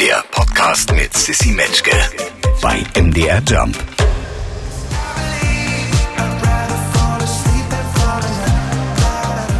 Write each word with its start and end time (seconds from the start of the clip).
Der 0.00 0.22
Podcast 0.30 0.92
mit 0.92 1.14
Sissy 1.14 1.52
Metzke 1.52 1.96
bei 2.60 2.84
MDR 3.00 3.40
Jump. 3.48 3.74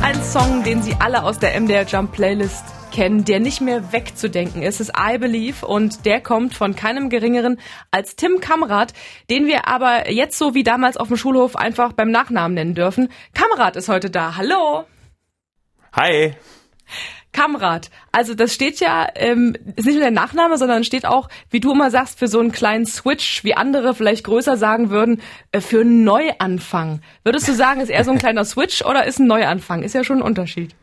Ein 0.03 0.23
Song, 0.23 0.63
den 0.63 0.83
Sie 0.83 0.95
alle 0.99 1.23
aus 1.23 1.39
der 1.39 1.59
MDR 1.59 1.85
Jump 1.85 2.13
Playlist 2.13 2.65
kennen, 2.93 3.25
der 3.25 3.41
nicht 3.41 3.63
mehr 3.63 3.95
wegzudenken 3.95 4.61
ist, 4.63 4.81
ist 4.81 4.93
I 4.99 5.17
Believe 5.17 5.67
und 5.67 6.05
der 6.05 6.21
kommt 6.21 6.53
von 6.53 6.77
keinem 6.77 7.09
geringeren 7.09 7.59
als 7.91 8.17
Tim 8.17 8.41
Kamrat, 8.41 8.93
den 9.31 9.47
wir 9.47 9.67
aber 9.69 10.11
jetzt 10.11 10.37
so 10.37 10.55
wie 10.55 10.65
damals 10.65 10.99
auf 10.99 11.09
dem 11.09 11.17
Schulhof 11.17 11.57
einfach 11.57 11.95
beim 11.95 12.11
Nachnamen 12.11 12.55
nennen 12.55 12.75
dürfen. 12.75 13.09
Kamrat 13.33 13.77
ist 13.77 13.89
heute 13.89 14.11
da. 14.11 14.37
Hallo. 14.37 14.85
Hi. 15.95 16.35
Kamrat. 17.37 17.91
Also 18.13 18.35
das 18.35 18.55
steht 18.55 18.81
ja, 18.81 19.07
ähm, 19.15 19.55
ist 19.77 19.85
nicht 19.85 19.97
nur 19.97 20.03
der 20.03 20.11
Nachname, 20.11 20.57
sondern 20.57 20.85
steht 20.85 21.05
auch, 21.05 21.29
wie 21.51 21.61
du 21.61 21.73
immer 21.73 21.91
sagst, 21.91 22.19
für 22.19 22.29
so 22.29 22.41
einen 22.41 22.51
kleinen 22.51 22.87
Switch, 22.87 23.45
wie 23.45 23.55
andere 23.55 23.95
vielleicht 23.95 24.25
größer 24.25 24.57
sagen 24.57 24.89
würden, 24.89 25.21
äh, 25.53 25.61
für 25.61 25.83
einen 25.83 26.03
Neuanfang. 26.03 27.03
Würdest 27.25 27.47
du 27.47 27.53
sagen, 27.53 27.81
ist 27.81 27.91
eher 27.91 28.05
so 28.05 28.11
ein 28.11 28.19
kleiner 28.27 28.47
Switch 28.47 28.83
oder 28.85 29.05
ist 29.05 29.19
ein 29.19 29.27
Neuanfang? 29.27 29.83
Ist 29.83 29.95
ja 29.95 30.03
schon 30.03 30.19
ein 30.19 30.23
Unterschied. 30.23 30.75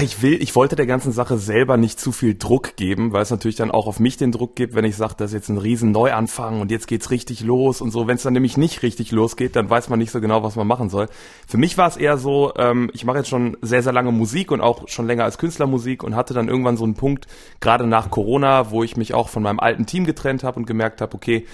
Ich 0.00 0.22
will, 0.22 0.42
ich 0.42 0.56
wollte 0.56 0.74
der 0.74 0.86
ganzen 0.86 1.12
Sache 1.12 1.36
selber 1.38 1.76
nicht 1.76 2.00
zu 2.00 2.12
viel 2.12 2.34
Druck 2.34 2.76
geben, 2.76 3.12
weil 3.12 3.22
es 3.22 3.30
natürlich 3.30 3.56
dann 3.56 3.70
auch 3.70 3.86
auf 3.86 4.00
mich 4.00 4.16
den 4.16 4.32
Druck 4.32 4.56
gibt, 4.56 4.74
wenn 4.74 4.84
ich 4.84 4.96
sage, 4.96 5.14
das 5.16 5.30
ist 5.30 5.34
jetzt 5.34 5.48
ein 5.50 5.58
riesen 5.58 5.92
Neuanfang 5.92 6.60
und 6.60 6.70
jetzt 6.70 6.88
geht's 6.88 7.10
richtig 7.10 7.42
los 7.42 7.80
und 7.80 7.90
so. 7.90 8.06
Wenn 8.06 8.16
es 8.16 8.22
dann 8.22 8.32
nämlich 8.32 8.56
nicht 8.56 8.82
richtig 8.82 9.12
losgeht, 9.12 9.54
dann 9.54 9.68
weiß 9.68 9.90
man 9.90 9.98
nicht 9.98 10.10
so 10.10 10.20
genau, 10.20 10.42
was 10.42 10.56
man 10.56 10.66
machen 10.66 10.88
soll. 10.88 11.08
Für 11.46 11.58
mich 11.58 11.78
war 11.78 11.88
es 11.88 11.96
eher 11.96 12.16
so, 12.16 12.52
ähm, 12.56 12.90
ich 12.94 13.04
mache 13.04 13.18
jetzt 13.18 13.28
schon 13.28 13.56
sehr, 13.60 13.82
sehr 13.82 13.92
lange 13.92 14.12
Musik 14.12 14.50
und 14.50 14.60
auch 14.60 14.88
schon 14.88 15.06
länger 15.06 15.24
als 15.24 15.38
Künstlermusik 15.38 16.02
und 16.02 16.16
hatte 16.16 16.34
dann 16.34 16.48
irgendwann 16.48 16.78
so 16.78 16.84
einen 16.84 16.94
Punkt, 16.94 17.26
gerade 17.60 17.86
nach 17.86 18.10
Corona, 18.10 18.70
wo 18.70 18.82
ich 18.82 18.96
mich 18.96 19.14
auch 19.14 19.28
von 19.28 19.42
meinem 19.42 19.60
alten 19.60 19.86
Team 19.86 20.04
getrennt 20.04 20.42
habe 20.42 20.58
und 20.58 20.66
gemerkt 20.66 21.00
habe, 21.00 21.14
okay, 21.14 21.46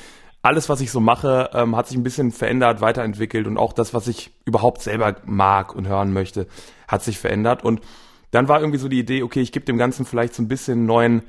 alles, 0.43 0.68
was 0.68 0.80
ich 0.80 0.91
so 0.93 1.01
mache, 1.01 1.51
ähm, 1.52 1.76
hat 1.76 1.88
sich 1.88 1.96
ein 1.96 2.04
bisschen 2.04 2.30
verändert, 2.30 2.80
weiterentwickelt 2.80 3.46
und 3.46 3.59
auch 3.59 3.73
das, 3.73 3.93
was 3.93 4.07
ich 4.07 4.30
überhaupt 4.45 4.80
selber 4.80 5.16
mag 5.24 5.74
und 5.74 5.88
hören 5.88 6.13
möchte, 6.13 6.46
hat 6.87 7.02
sich 7.02 7.18
verändert 7.18 7.65
und 7.65 7.80
dann 8.30 8.48
war 8.48 8.60
irgendwie 8.60 8.79
so 8.79 8.88
die 8.88 8.98
Idee, 8.98 9.23
okay, 9.23 9.40
ich 9.40 9.52
gebe 9.52 9.66
dem 9.66 9.79
Ganzen 9.79 10.04
vielleicht 10.04 10.34
so 10.34 10.43
ein 10.43 10.48
bisschen 10.48 10.87
neuen 10.87 11.23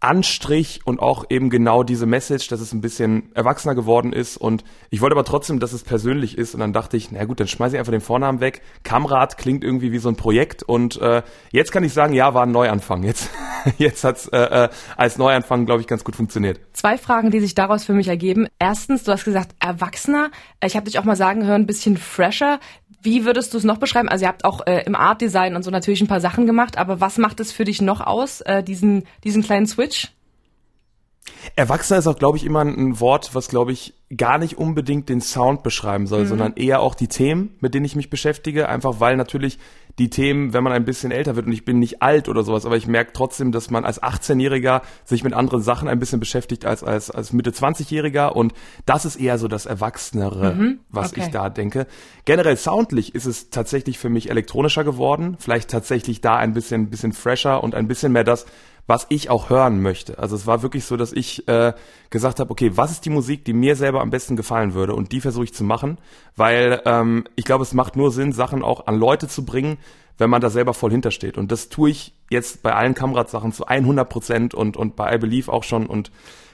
Anstrich 0.00 0.80
und 0.84 1.00
auch 1.00 1.24
eben 1.28 1.50
genau 1.50 1.82
diese 1.82 2.06
Message, 2.06 2.46
dass 2.48 2.60
es 2.60 2.72
ein 2.72 2.80
bisschen 2.80 3.34
erwachsener 3.34 3.74
geworden 3.74 4.12
ist 4.12 4.36
und 4.36 4.62
ich 4.90 5.00
wollte 5.00 5.16
aber 5.16 5.24
trotzdem, 5.24 5.58
dass 5.58 5.72
es 5.72 5.82
persönlich 5.82 6.38
ist 6.38 6.54
und 6.54 6.60
dann 6.60 6.72
dachte 6.72 6.96
ich, 6.96 7.10
na 7.10 7.24
gut, 7.24 7.40
dann 7.40 7.48
schmeiße 7.48 7.74
ich 7.74 7.80
einfach 7.80 7.90
den 7.90 8.00
Vornamen 8.00 8.40
weg. 8.40 8.62
Kamrat 8.84 9.38
klingt 9.38 9.64
irgendwie 9.64 9.90
wie 9.90 9.98
so 9.98 10.08
ein 10.08 10.14
Projekt 10.14 10.62
und 10.62 11.00
äh, 11.00 11.22
jetzt 11.50 11.72
kann 11.72 11.82
ich 11.82 11.92
sagen, 11.92 12.12
ja, 12.12 12.32
war 12.32 12.44
ein 12.44 12.52
Neuanfang. 12.52 13.02
Jetzt, 13.02 13.28
jetzt 13.78 14.04
hat's 14.04 14.28
äh, 14.28 14.38
äh, 14.38 14.68
als 14.96 15.18
Neuanfang, 15.18 15.66
glaube 15.66 15.80
ich, 15.80 15.88
ganz 15.88 16.04
gut 16.04 16.14
funktioniert. 16.14 16.60
Zwei 16.74 16.96
Fragen, 16.96 17.32
die 17.32 17.40
sich 17.40 17.56
daraus 17.56 17.84
für 17.84 17.92
mich 17.92 18.06
ergeben. 18.06 18.46
Erstens, 18.60 19.02
du 19.02 19.10
hast 19.10 19.24
gesagt, 19.24 19.56
erwachsener. 19.58 20.30
Ich 20.64 20.76
habe 20.76 20.84
dich 20.84 21.00
auch 21.00 21.04
mal 21.04 21.16
sagen 21.16 21.44
hören, 21.44 21.62
ein 21.62 21.66
bisschen 21.66 21.96
fresher. 21.96 22.60
Wie 23.00 23.24
würdest 23.24 23.54
du 23.54 23.58
es 23.58 23.64
noch 23.64 23.78
beschreiben? 23.78 24.08
Also 24.08 24.24
ihr 24.24 24.28
habt 24.28 24.44
auch 24.44 24.66
äh, 24.66 24.82
im 24.84 24.96
Art 24.96 25.20
Design 25.20 25.54
und 25.54 25.62
so 25.62 25.70
natürlich 25.70 26.00
ein 26.00 26.08
paar 26.08 26.20
Sachen 26.20 26.46
gemacht, 26.46 26.78
aber 26.78 27.00
was 27.00 27.18
macht 27.18 27.38
es 27.40 27.52
für 27.52 27.64
dich 27.64 27.80
noch 27.80 28.00
aus, 28.00 28.40
äh, 28.40 28.62
diesen, 28.62 29.04
diesen 29.24 29.42
kleinen 29.42 29.66
Switch? 29.66 30.08
Erwachsener 31.56 31.98
ist 31.98 32.06
auch, 32.06 32.18
glaube 32.18 32.36
ich, 32.36 32.44
immer 32.44 32.62
ein 32.62 33.00
Wort, 33.00 33.34
was, 33.34 33.48
glaube 33.48 33.72
ich, 33.72 33.94
gar 34.16 34.38
nicht 34.38 34.56
unbedingt 34.56 35.08
den 35.08 35.20
Sound 35.20 35.62
beschreiben 35.62 36.06
soll, 36.06 36.24
mhm. 36.24 36.28
sondern 36.28 36.52
eher 36.54 36.80
auch 36.80 36.94
die 36.94 37.08
Themen, 37.08 37.56
mit 37.60 37.74
denen 37.74 37.84
ich 37.84 37.96
mich 37.96 38.10
beschäftige. 38.10 38.68
Einfach 38.68 39.00
weil 39.00 39.16
natürlich 39.16 39.58
die 39.98 40.10
Themen, 40.10 40.52
wenn 40.52 40.62
man 40.62 40.72
ein 40.72 40.84
bisschen 40.84 41.10
älter 41.10 41.34
wird, 41.34 41.46
und 41.46 41.52
ich 41.52 41.64
bin 41.64 41.80
nicht 41.80 42.02
alt 42.02 42.28
oder 42.28 42.44
sowas, 42.44 42.64
aber 42.64 42.76
ich 42.76 42.86
merke 42.86 43.12
trotzdem, 43.12 43.50
dass 43.50 43.70
man 43.70 43.84
als 43.84 44.00
18-Jähriger 44.00 44.82
sich 45.04 45.24
mit 45.24 45.34
anderen 45.34 45.60
Sachen 45.60 45.88
ein 45.88 45.98
bisschen 45.98 46.20
beschäftigt 46.20 46.64
als 46.64 46.84
als, 46.84 47.10
als 47.10 47.32
Mitte 47.32 47.50
20-Jähriger. 47.50 48.28
Und 48.28 48.54
das 48.86 49.04
ist 49.04 49.16
eher 49.16 49.38
so 49.38 49.48
das 49.48 49.66
Erwachsenere, 49.66 50.54
mhm. 50.54 50.80
was 50.88 51.12
okay. 51.12 51.22
ich 51.22 51.28
da 51.28 51.50
denke. 51.50 51.86
Generell 52.24 52.56
soundlich 52.56 53.14
ist 53.14 53.26
es 53.26 53.50
tatsächlich 53.50 53.98
für 53.98 54.08
mich 54.08 54.30
elektronischer 54.30 54.84
geworden. 54.84 55.36
Vielleicht 55.38 55.70
tatsächlich 55.70 56.20
da 56.20 56.36
ein 56.36 56.54
bisschen, 56.54 56.88
bisschen 56.88 57.12
fresher 57.12 57.62
und 57.62 57.74
ein 57.74 57.88
bisschen 57.88 58.12
mehr 58.12 58.24
das, 58.24 58.46
was 58.88 59.06
ich 59.10 59.28
auch 59.28 59.50
hören 59.50 59.82
möchte. 59.82 60.18
Also 60.18 60.34
es 60.34 60.46
war 60.46 60.62
wirklich 60.62 60.86
so, 60.86 60.96
dass 60.96 61.12
ich 61.12 61.46
äh, 61.46 61.74
gesagt 62.08 62.40
habe, 62.40 62.50
okay, 62.50 62.72
was 62.74 62.90
ist 62.90 63.04
die 63.04 63.10
Musik, 63.10 63.44
die 63.44 63.52
mir 63.52 63.76
selber 63.76 64.00
am 64.00 64.08
besten 64.08 64.34
gefallen 64.34 64.72
würde? 64.72 64.94
Und 64.94 65.12
die 65.12 65.20
versuche 65.20 65.44
ich 65.44 65.54
zu 65.54 65.62
machen, 65.62 65.98
weil 66.36 66.80
ähm, 66.86 67.24
ich 67.36 67.44
glaube, 67.44 67.62
es 67.62 67.74
macht 67.74 67.96
nur 67.96 68.10
Sinn, 68.10 68.32
Sachen 68.32 68.64
auch 68.64 68.86
an 68.86 68.98
Leute 68.98 69.28
zu 69.28 69.44
bringen, 69.44 69.76
wenn 70.16 70.30
man 70.30 70.40
da 70.40 70.48
selber 70.48 70.72
voll 70.72 70.90
hintersteht. 70.90 71.36
Und 71.36 71.52
das 71.52 71.68
tue 71.68 71.90
ich 71.90 72.14
jetzt 72.30 72.62
bei 72.62 72.74
allen 72.74 72.94
Kamerad-Sachen 72.94 73.52
zu 73.52 73.66
100 73.66 74.08
Prozent 74.08 74.54
und, 74.54 74.78
und 74.78 74.96
bei 74.96 75.14
I 75.14 75.18
Believe 75.18 75.52
auch 75.52 75.64
schon. 75.64 75.86
Und 75.86 76.10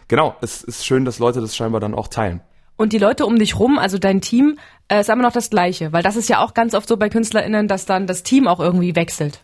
genau, 0.08 0.34
es 0.40 0.64
ist 0.64 0.84
schön, 0.84 1.04
dass 1.04 1.20
Leute 1.20 1.40
das 1.40 1.54
scheinbar 1.54 1.80
dann 1.80 1.94
auch 1.94 2.08
teilen. 2.08 2.40
Und 2.76 2.92
die 2.92 2.98
Leute 2.98 3.26
um 3.26 3.38
dich 3.38 3.60
rum, 3.60 3.78
also 3.78 3.98
dein 3.98 4.20
Team, 4.20 4.58
äh, 4.88 5.00
ist 5.00 5.08
immer 5.08 5.22
noch 5.22 5.32
das 5.32 5.50
Gleiche, 5.50 5.92
weil 5.92 6.02
das 6.02 6.16
ist 6.16 6.28
ja 6.28 6.40
auch 6.40 6.52
ganz 6.52 6.74
oft 6.74 6.88
so 6.88 6.96
bei 6.96 7.08
KünstlerInnen, 7.08 7.68
dass 7.68 7.86
dann 7.86 8.08
das 8.08 8.24
Team 8.24 8.48
auch 8.48 8.58
irgendwie 8.58 8.96
wechselt. 8.96 9.44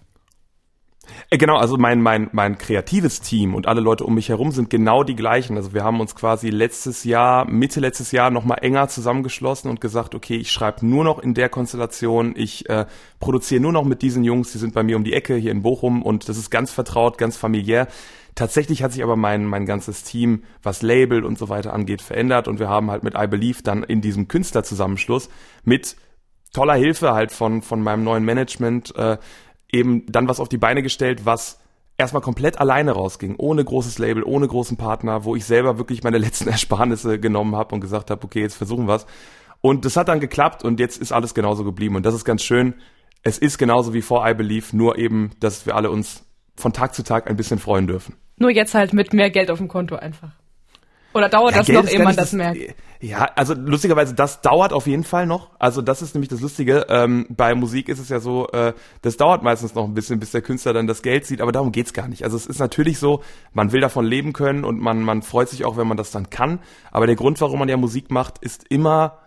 Äh, 1.30 1.38
genau, 1.38 1.56
also 1.56 1.76
mein, 1.76 2.00
mein, 2.00 2.28
mein 2.32 2.58
kreatives 2.58 3.20
Team 3.20 3.54
und 3.54 3.66
alle 3.66 3.80
Leute 3.80 4.04
um 4.04 4.14
mich 4.14 4.28
herum 4.28 4.50
sind 4.50 4.70
genau 4.70 5.04
die 5.04 5.16
gleichen. 5.16 5.56
Also 5.56 5.72
wir 5.74 5.84
haben 5.84 6.00
uns 6.00 6.14
quasi 6.14 6.50
letztes 6.50 7.04
Jahr, 7.04 7.48
Mitte 7.50 7.80
letztes 7.80 8.12
Jahr 8.12 8.30
nochmal 8.30 8.58
enger 8.62 8.88
zusammengeschlossen 8.88 9.70
und 9.70 9.80
gesagt, 9.80 10.14
okay, 10.14 10.36
ich 10.36 10.50
schreibe 10.50 10.86
nur 10.86 11.04
noch 11.04 11.18
in 11.18 11.34
der 11.34 11.48
Konstellation, 11.48 12.34
ich 12.36 12.68
äh, 12.68 12.86
produziere 13.20 13.60
nur 13.60 13.72
noch 13.72 13.84
mit 13.84 14.02
diesen 14.02 14.24
Jungs, 14.24 14.52
die 14.52 14.58
sind 14.58 14.74
bei 14.74 14.82
mir 14.82 14.96
um 14.96 15.04
die 15.04 15.12
Ecke 15.12 15.36
hier 15.36 15.52
in 15.52 15.62
Bochum 15.62 16.02
und 16.02 16.28
das 16.28 16.36
ist 16.36 16.50
ganz 16.50 16.70
vertraut, 16.70 17.18
ganz 17.18 17.36
familiär. 17.36 17.88
Tatsächlich 18.34 18.82
hat 18.82 18.92
sich 18.92 19.02
aber 19.02 19.16
mein, 19.16 19.44
mein 19.44 19.66
ganzes 19.66 20.04
Team, 20.04 20.44
was 20.62 20.82
Label 20.82 21.24
und 21.24 21.38
so 21.38 21.48
weiter 21.48 21.72
angeht, 21.72 22.00
verändert 22.00 22.48
und 22.48 22.58
wir 22.58 22.68
haben 22.68 22.90
halt 22.90 23.02
mit 23.02 23.14
I 23.16 23.26
Believe 23.26 23.62
dann 23.62 23.82
in 23.82 24.00
diesem 24.00 24.28
Künstlerzusammenschluss 24.28 25.28
mit 25.64 25.96
toller 26.52 26.74
Hilfe 26.74 27.12
halt 27.12 27.32
von, 27.32 27.62
von 27.62 27.82
meinem 27.82 28.04
neuen 28.04 28.24
Management 28.24 28.94
äh, 28.96 29.18
eben 29.72 30.06
dann 30.06 30.28
was 30.28 30.40
auf 30.40 30.48
die 30.48 30.58
Beine 30.58 30.82
gestellt, 30.82 31.24
was 31.24 31.60
erstmal 31.96 32.22
komplett 32.22 32.58
alleine 32.58 32.92
rausging, 32.92 33.36
ohne 33.36 33.64
großes 33.64 33.98
Label, 33.98 34.24
ohne 34.24 34.48
großen 34.48 34.76
Partner, 34.76 35.24
wo 35.24 35.36
ich 35.36 35.44
selber 35.44 35.78
wirklich 35.78 36.02
meine 36.02 36.18
letzten 36.26 36.48
Ersparnisse 36.48 37.20
genommen 37.20 37.54
habe 37.54 37.74
und 37.74 37.80
gesagt 37.80 38.10
habe, 38.10 38.24
okay, 38.24 38.40
jetzt 38.40 38.56
versuchen 38.56 38.88
wir's. 38.88 39.06
Und 39.60 39.84
das 39.84 39.96
hat 39.96 40.08
dann 40.08 40.20
geklappt 40.20 40.64
und 40.64 40.80
jetzt 40.80 41.00
ist 41.00 41.12
alles 41.12 41.34
genauso 41.34 41.64
geblieben. 41.64 41.96
Und 41.96 42.06
das 42.06 42.14
ist 42.14 42.24
ganz 42.24 42.42
schön. 42.42 42.74
Es 43.22 43.36
ist 43.36 43.58
genauso 43.58 43.92
wie 43.92 44.00
vor 44.00 44.26
I 44.26 44.32
Believe, 44.32 44.74
nur 44.74 44.96
eben, 44.98 45.32
dass 45.40 45.66
wir 45.66 45.76
alle 45.76 45.90
uns 45.90 46.24
von 46.56 46.72
Tag 46.72 46.94
zu 46.94 47.02
Tag 47.04 47.28
ein 47.28 47.36
bisschen 47.36 47.58
freuen 47.58 47.86
dürfen. 47.86 48.14
Nur 48.38 48.50
jetzt 48.50 48.74
halt 48.74 48.94
mit 48.94 49.12
mehr 49.12 49.30
Geld 49.30 49.50
auf 49.50 49.58
dem 49.58 49.68
Konto 49.68 49.96
einfach. 49.96 50.32
Oder 51.12 51.28
dauert 51.28 51.52
ja, 51.52 51.58
das 51.58 51.66
Geld 51.66 51.84
noch, 51.84 51.90
ehe 51.90 52.02
man 52.02 52.16
das 52.16 52.32
merkt? 52.32 52.74
Ja, 53.02 53.30
also 53.34 53.54
lustigerweise, 53.54 54.14
das 54.14 54.42
dauert 54.42 54.74
auf 54.74 54.86
jeden 54.86 55.04
Fall 55.04 55.26
noch. 55.26 55.50
Also 55.58 55.80
das 55.80 56.02
ist 56.02 56.14
nämlich 56.14 56.28
das 56.28 56.40
Lustige. 56.40 56.86
Ähm, 56.90 57.26
bei 57.30 57.54
Musik 57.54 57.88
ist 57.88 57.98
es 57.98 58.10
ja 58.10 58.20
so, 58.20 58.48
äh, 58.48 58.74
das 59.00 59.16
dauert 59.16 59.42
meistens 59.42 59.74
noch 59.74 59.84
ein 59.84 59.94
bisschen, 59.94 60.20
bis 60.20 60.32
der 60.32 60.42
Künstler 60.42 60.74
dann 60.74 60.86
das 60.86 61.00
Geld 61.00 61.24
sieht, 61.24 61.40
aber 61.40 61.50
darum 61.50 61.72
geht's 61.72 61.94
gar 61.94 62.08
nicht. 62.08 62.24
Also 62.24 62.36
es 62.36 62.46
ist 62.46 62.58
natürlich 62.58 62.98
so, 62.98 63.22
man 63.54 63.72
will 63.72 63.80
davon 63.80 64.04
leben 64.04 64.34
können 64.34 64.64
und 64.64 64.80
man, 64.80 65.02
man 65.02 65.22
freut 65.22 65.48
sich 65.48 65.64
auch, 65.64 65.78
wenn 65.78 65.88
man 65.88 65.96
das 65.96 66.10
dann 66.10 66.28
kann. 66.28 66.60
Aber 66.92 67.06
der 67.06 67.16
Grund, 67.16 67.40
warum 67.40 67.58
man 67.58 67.70
ja 67.70 67.78
Musik 67.78 68.10
macht, 68.10 68.38
ist 68.38 68.66
immer 68.68 69.18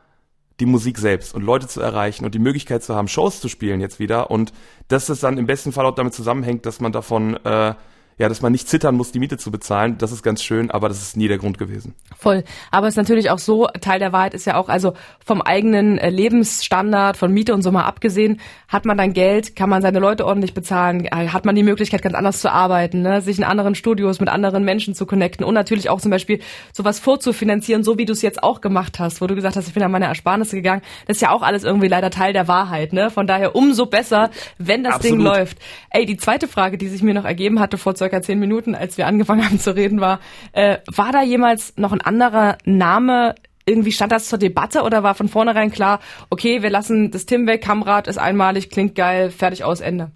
die 0.60 0.68
Musik 0.68 1.00
selbst 1.00 1.34
und 1.34 1.42
Leute 1.42 1.68
zu 1.68 1.82
erreichen 1.82 2.26
und 2.26 2.36
die 2.36 2.40
Möglichkeit 2.40 2.84
zu 2.84 2.96
haben, 2.96 3.08
Shows 3.08 3.42
zu 3.42 3.50
spielen 3.50 3.82
jetzt 3.82 4.00
wieder. 4.00 4.30
Und 4.30 4.54
dass 4.88 5.08
das 5.08 5.20
dann 5.20 5.40
im 5.40 5.48
besten 5.48 5.72
Fall 5.72 5.88
auch 5.88 5.96
damit 5.96 6.14
zusammenhängt, 6.14 6.68
dass 6.68 6.80
man 6.80 6.92
davon 6.92 7.38
äh, 7.44 7.74
ja, 8.18 8.29
dass 8.29 8.41
man 8.41 8.51
nicht 8.51 8.68
zittern 8.68 8.96
muss, 8.96 9.12
die 9.12 9.19
Miete 9.19 9.38
zu 9.38 9.51
bezahlen, 9.51 9.97
das 9.97 10.12
ist 10.12 10.24
ganz 10.24 10.44
schön, 10.44 10.72
aber 10.72 10.88
das 10.88 11.01
ist 11.01 11.18
nie 11.18 11.28
der 11.28 11.38
Grund 11.38 11.57
gewesen. 11.57 11.96
Voll. 12.18 12.44
Aber 12.72 12.88
es 12.88 12.94
ist 12.94 12.97
natürlich 12.97 13.29
auch 13.29 13.40
so, 13.40 13.68
Teil 13.81 14.00
der 14.00 14.13
Wahrheit 14.13 14.34
ist 14.34 14.46
ja 14.46 14.56
auch, 14.56 14.69
also 14.69 14.94
vom 15.25 15.41
eigenen 15.41 15.97
äh, 15.97 16.09
Lebensstandard, 16.09 17.18
von 17.18 17.31
Miete 17.31 17.53
und 17.53 17.62
so 17.62 17.72
mal 17.72 17.84
abgesehen, 17.84 18.40
hat 18.68 18.85
man 18.85 18.97
dann 18.97 19.13
Geld, 19.13 19.56
kann 19.56 19.69
man 19.69 19.81
seine 19.81 20.00
Leute 20.00 20.25
ordentlich 20.25 20.53
bezahlen, 20.53 21.06
äh, 21.06 21.29
hat 21.29 21.46
man 21.46 21.56
die 21.56 21.63
Möglichkeit, 21.63 22.01
ganz 22.01 22.16
anders 22.16 22.40
zu 22.40 22.51
arbeiten, 22.51 23.01
ne? 23.01 23.22
sich 23.22 23.38
in 23.38 23.44
anderen 23.44 23.75
Studios 23.75 24.19
mit 24.19 24.30
anderen 24.30 24.63
Menschen 24.63 24.95
zu 24.95 25.06
connecten 25.06 25.45
und 25.45 25.54
natürlich 25.54 25.89
auch 25.89 26.01
zum 26.01 26.12
Beispiel 26.12 26.39
sowas 26.71 27.00
vorzufinanzieren, 27.00 27.83
so 27.83 27.98
wie 27.98 28.06
du 28.06 28.13
es 28.13 28.21
jetzt 28.21 28.44
auch 28.44 28.62
gemacht 28.62 29.00
hast, 29.00 29.21
wo 29.21 29.27
du 29.27 29.36
gesagt 29.36 29.56
hast, 29.56 29.68
ich 29.68 29.74
bin 29.74 29.83
an 29.83 29.92
meine 29.92 30.06
Ersparnisse 30.06 30.56
gegangen. 30.56 30.81
Das 31.07 31.18
ist 31.18 31.21
ja 31.21 31.31
auch 31.31 31.42
alles 31.42 31.63
irgendwie 31.63 31.88
leider 31.88 32.09
Teil 32.09 32.33
der 32.33 32.48
Wahrheit. 32.48 32.94
Ne? 32.94 33.09
Von 33.09 33.27
daher 33.27 33.56
umso 33.56 33.86
besser, 33.86 34.30
wenn 34.57 34.83
das 34.83 34.95
Absolut. 34.95 35.18
Ding 35.19 35.25
läuft. 35.25 35.57
Ey, 35.89 36.06
die 36.06 36.18
zweite 36.18 36.48
Frage, 36.48 36.77
die 36.77 36.88
sich 36.88 37.04
mir 37.04 37.13
noch 37.13 37.25
ergeben 37.25 37.59
hatte 37.59 37.77
vor 37.77 37.95
circa 38.04 38.22
zehn 38.22 38.40
Minuten, 38.40 38.76
als 38.76 38.98
wir 38.98 39.08
angefangen 39.08 39.46
haben 39.46 39.60
zu 39.60 39.76
reden, 39.76 40.02
war, 40.02 40.20
äh, 40.52 40.80
war 40.88 41.12
da 41.12 41.24
jemals 41.24 41.74
noch 41.78 41.92
ein 41.92 42.02
anderer 42.02 42.58
Name 42.66 43.36
irgendwie 43.66 43.94
stand 43.94 44.12
das 44.12 44.28
zur 44.28 44.40
Debatte 44.40 44.82
oder 44.82 45.04
war 45.04 45.16
von 45.16 45.30
vornherein 45.30 45.72
klar, 45.72 46.02
okay, 46.30 46.62
wir 46.62 46.70
lassen 46.70 47.12
das 47.12 47.26
Tim 47.26 47.48
weg, 47.48 47.64
Kamrat 47.64 48.10
ist 48.10 48.18
einmalig, 48.18 48.70
klingt 48.70 48.94
geil, 48.94 49.30
fertig 49.30 49.64
aus, 49.64 49.80
Ende? 49.80 50.12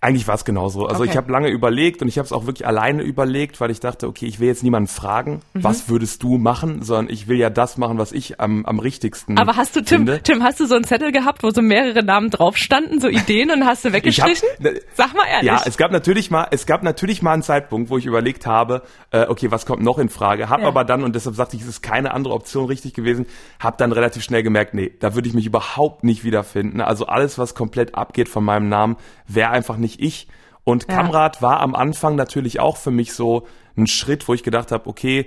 Eigentlich 0.00 0.28
war 0.28 0.36
es 0.36 0.44
genauso. 0.44 0.86
Also 0.86 1.02
Okay. 1.02 1.10
ich 1.10 1.16
habe 1.16 1.32
lange 1.32 1.48
überlegt 1.48 2.02
und 2.02 2.08
ich 2.08 2.18
habe 2.18 2.26
es 2.26 2.32
auch 2.32 2.46
wirklich 2.46 2.68
alleine 2.68 3.02
überlegt, 3.02 3.60
weil 3.60 3.72
ich 3.72 3.80
dachte, 3.80 4.06
okay, 4.06 4.26
ich 4.26 4.38
will 4.38 4.46
jetzt 4.46 4.62
niemanden 4.62 4.86
fragen, 4.86 5.40
Mhm. 5.54 5.64
was 5.64 5.88
würdest 5.88 6.22
du 6.22 6.38
machen, 6.38 6.82
sondern 6.84 7.12
ich 7.12 7.26
will 7.26 7.36
ja 7.36 7.50
das 7.50 7.78
machen, 7.78 7.98
was 7.98 8.12
ich 8.12 8.38
am, 8.40 8.64
am 8.64 8.78
richtigsten 8.78 9.36
Aber 9.38 9.56
hast 9.56 9.74
du, 9.74 9.80
Tim, 9.82 10.06
finde. 10.06 10.22
Tim, 10.22 10.44
hast 10.44 10.60
du 10.60 10.66
so 10.66 10.76
einen 10.76 10.84
Zettel 10.84 11.10
gehabt, 11.10 11.42
wo 11.42 11.50
so 11.50 11.62
mehrere 11.62 12.04
Namen 12.04 12.30
drauf 12.30 12.56
standen, 12.56 13.00
so 13.00 13.08
Ideen 13.08 13.50
und 13.50 13.66
hast 13.66 13.84
du 13.84 13.88
Ich 13.88 13.94
hab, 13.94 14.04
weggestrichen? 14.28 14.48
ne, 14.60 14.80
Sag 14.94 15.14
mal 15.16 15.26
ehrlich. 15.26 15.46
ja, 15.48 15.62
es 15.66 15.76
gab 15.76 15.90
natürlich 15.90 16.30
mal, 16.30 16.46
es 16.52 16.64
gab 16.66 16.84
natürlich 16.84 17.20
mal 17.22 17.32
einen 17.32 17.42
Zeitpunkt, 17.42 17.90
wo 17.90 17.98
ich 17.98 18.06
überlegt 18.06 18.46
habe, 18.46 18.82
äh, 19.10 19.26
okay, 19.28 19.50
was 19.50 19.66
kommt 19.66 19.82
noch 19.82 19.98
in 19.98 20.10
Frage? 20.10 20.48
Hab 20.48 20.60
Ja. 20.60 20.68
aber 20.68 20.84
dann 20.84 21.02
und 21.02 21.16
deshalb 21.16 21.34
sagte 21.34 21.56
ich, 21.56 21.62
es 21.62 21.68
ist 21.68 21.82
keine 21.82 22.14
andere 22.14 22.34
Option 22.34 22.66
richtig 22.66 22.94
gewesen. 22.94 23.26
Hab 23.58 23.78
dann 23.78 23.90
relativ 23.90 24.22
schnell 24.22 24.44
gemerkt, 24.44 24.74
nee, 24.74 24.92
da 25.00 25.16
würde 25.16 25.26
ich 25.28 25.34
mich 25.34 25.46
überhaupt 25.46 26.04
nicht 26.04 26.22
wiederfinden. 26.22 26.80
Also 26.80 27.06
alles, 27.06 27.36
was 27.36 27.56
komplett 27.56 27.96
abgeht 27.96 28.28
von 28.28 28.44
meinem 28.44 28.68
Namen, 28.68 28.96
wäre 29.26 29.50
einfach 29.50 29.76
nicht 29.76 29.87
ich. 29.98 30.28
Und 30.64 30.86
Ja. 30.88 30.96
Kamrat 30.96 31.40
war 31.40 31.60
am 31.60 31.74
Anfang 31.74 32.14
natürlich 32.16 32.60
auch 32.60 32.76
für 32.76 32.90
mich 32.90 33.12
so 33.14 33.46
ein 33.76 33.86
Schritt, 33.86 34.28
wo 34.28 34.34
ich 34.34 34.42
gedacht 34.42 34.70
habe, 34.72 34.88
okay. 34.88 35.26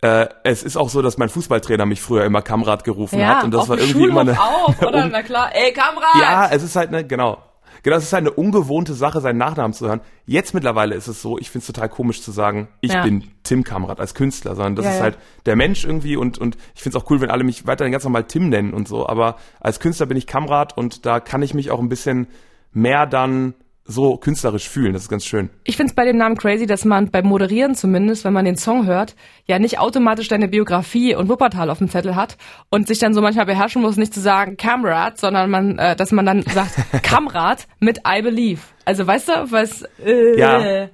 Äh, 0.00 0.28
es 0.44 0.62
ist 0.62 0.76
auch 0.76 0.88
so, 0.90 1.02
dass 1.02 1.18
mein 1.18 1.28
Fußballtrainer 1.28 1.84
mich 1.84 2.00
früher 2.00 2.24
immer 2.24 2.40
Kamrat 2.40 2.84
gerufen 2.84 3.18
ja, 3.18 3.38
hat 3.38 3.44
und 3.44 3.50
das 3.52 3.68
war 3.68 3.76
irgendwie 3.78 4.04
immer 4.06 4.20
Schulhof 4.24 4.38
eine 4.38 4.40
auch, 4.40 4.82
oder? 4.86 5.06
Na 5.08 5.22
klar. 5.22 5.50
Ey, 5.52 5.72
Kamerad! 5.72 6.14
ja, 6.20 6.48
es 6.52 6.62
ist 6.62 6.76
halt 6.76 6.88
eine, 6.90 7.04
genau. 7.04 7.38
Genau, 7.82 7.96
es 7.96 8.04
ist 8.04 8.12
halt 8.12 8.22
eine 8.22 8.32
ungewohnte 8.32 8.94
Sache, 8.94 9.20
seinen 9.20 9.38
Nachnamen 9.38 9.72
zu 9.72 9.86
hören. 9.88 10.00
Jetzt 10.24 10.54
mittlerweile 10.54 10.94
ist 10.94 11.06
es 11.08 11.20
so, 11.22 11.36
ich 11.38 11.50
finde 11.50 11.62
es 11.62 11.66
total 11.66 11.88
komisch 11.88 12.22
zu 12.22 12.30
sagen, 12.30 12.68
ich 12.80 12.92
Ja. 12.92 13.02
bin 13.02 13.24
Tim 13.42 13.64
Kamrat 13.64 13.98
als 14.00 14.14
Künstler, 14.14 14.54
sondern 14.54 14.76
das 14.76 14.84
Ja, 14.84 14.90
ist 14.92 15.00
halt 15.00 15.18
der 15.46 15.56
Mensch 15.56 15.84
irgendwie 15.84 16.16
und, 16.16 16.38
und 16.38 16.56
ich 16.76 16.82
finde 16.82 16.96
es 16.96 17.02
auch 17.04 17.10
cool, 17.10 17.20
wenn 17.20 17.30
alle 17.32 17.42
mich 17.44 17.66
weiterhin 17.66 17.90
ganz 17.92 18.04
normal 18.04 18.24
Tim 18.24 18.48
nennen 18.50 18.74
und 18.74 18.86
so, 18.86 19.04
aber 19.08 19.36
als 19.60 19.80
Künstler 19.80 20.06
bin 20.06 20.16
ich 20.16 20.28
Kamrat 20.28 20.76
und 20.78 21.06
da 21.06 21.18
kann 21.18 21.42
ich 21.42 21.54
mich 21.54 21.70
auch 21.72 21.80
ein 21.80 21.88
bisschen 21.88 22.28
mehr 22.72 23.04
dann 23.06 23.54
so 23.88 24.18
künstlerisch 24.18 24.68
fühlen. 24.68 24.92
Das 24.92 25.02
ist 25.02 25.08
ganz 25.08 25.24
schön. 25.24 25.48
Ich 25.64 25.76
find's 25.76 25.94
bei 25.94 26.04
dem 26.04 26.18
Namen 26.18 26.36
crazy, 26.36 26.66
dass 26.66 26.84
man 26.84 27.10
beim 27.10 27.26
Moderieren 27.26 27.74
zumindest, 27.74 28.24
wenn 28.24 28.34
man 28.34 28.44
den 28.44 28.56
Song 28.56 28.86
hört, 28.86 29.16
ja 29.46 29.58
nicht 29.58 29.78
automatisch 29.80 30.28
deine 30.28 30.46
Biografie 30.46 31.14
und 31.14 31.28
Wuppertal 31.30 31.70
auf 31.70 31.78
dem 31.78 31.88
Zettel 31.88 32.14
hat 32.14 32.36
und 32.68 32.86
sich 32.86 32.98
dann 32.98 33.14
so 33.14 33.22
manchmal 33.22 33.46
beherrschen 33.46 33.80
muss, 33.80 33.96
nicht 33.96 34.12
zu 34.12 34.20
sagen 34.20 34.58
Kamrat, 34.58 35.18
sondern 35.18 35.50
man, 35.50 35.78
äh, 35.78 35.96
dass 35.96 36.12
man 36.12 36.26
dann 36.26 36.42
sagt 36.42 36.76
Kamrat 37.02 37.66
mit 37.80 38.00
I 38.06 38.20
Believe. 38.20 38.60
Also 38.84 39.06
weißt 39.06 39.28
du, 39.28 39.32
was? 39.50 39.82
Äh, 40.04 40.38
Ja. 40.38 40.88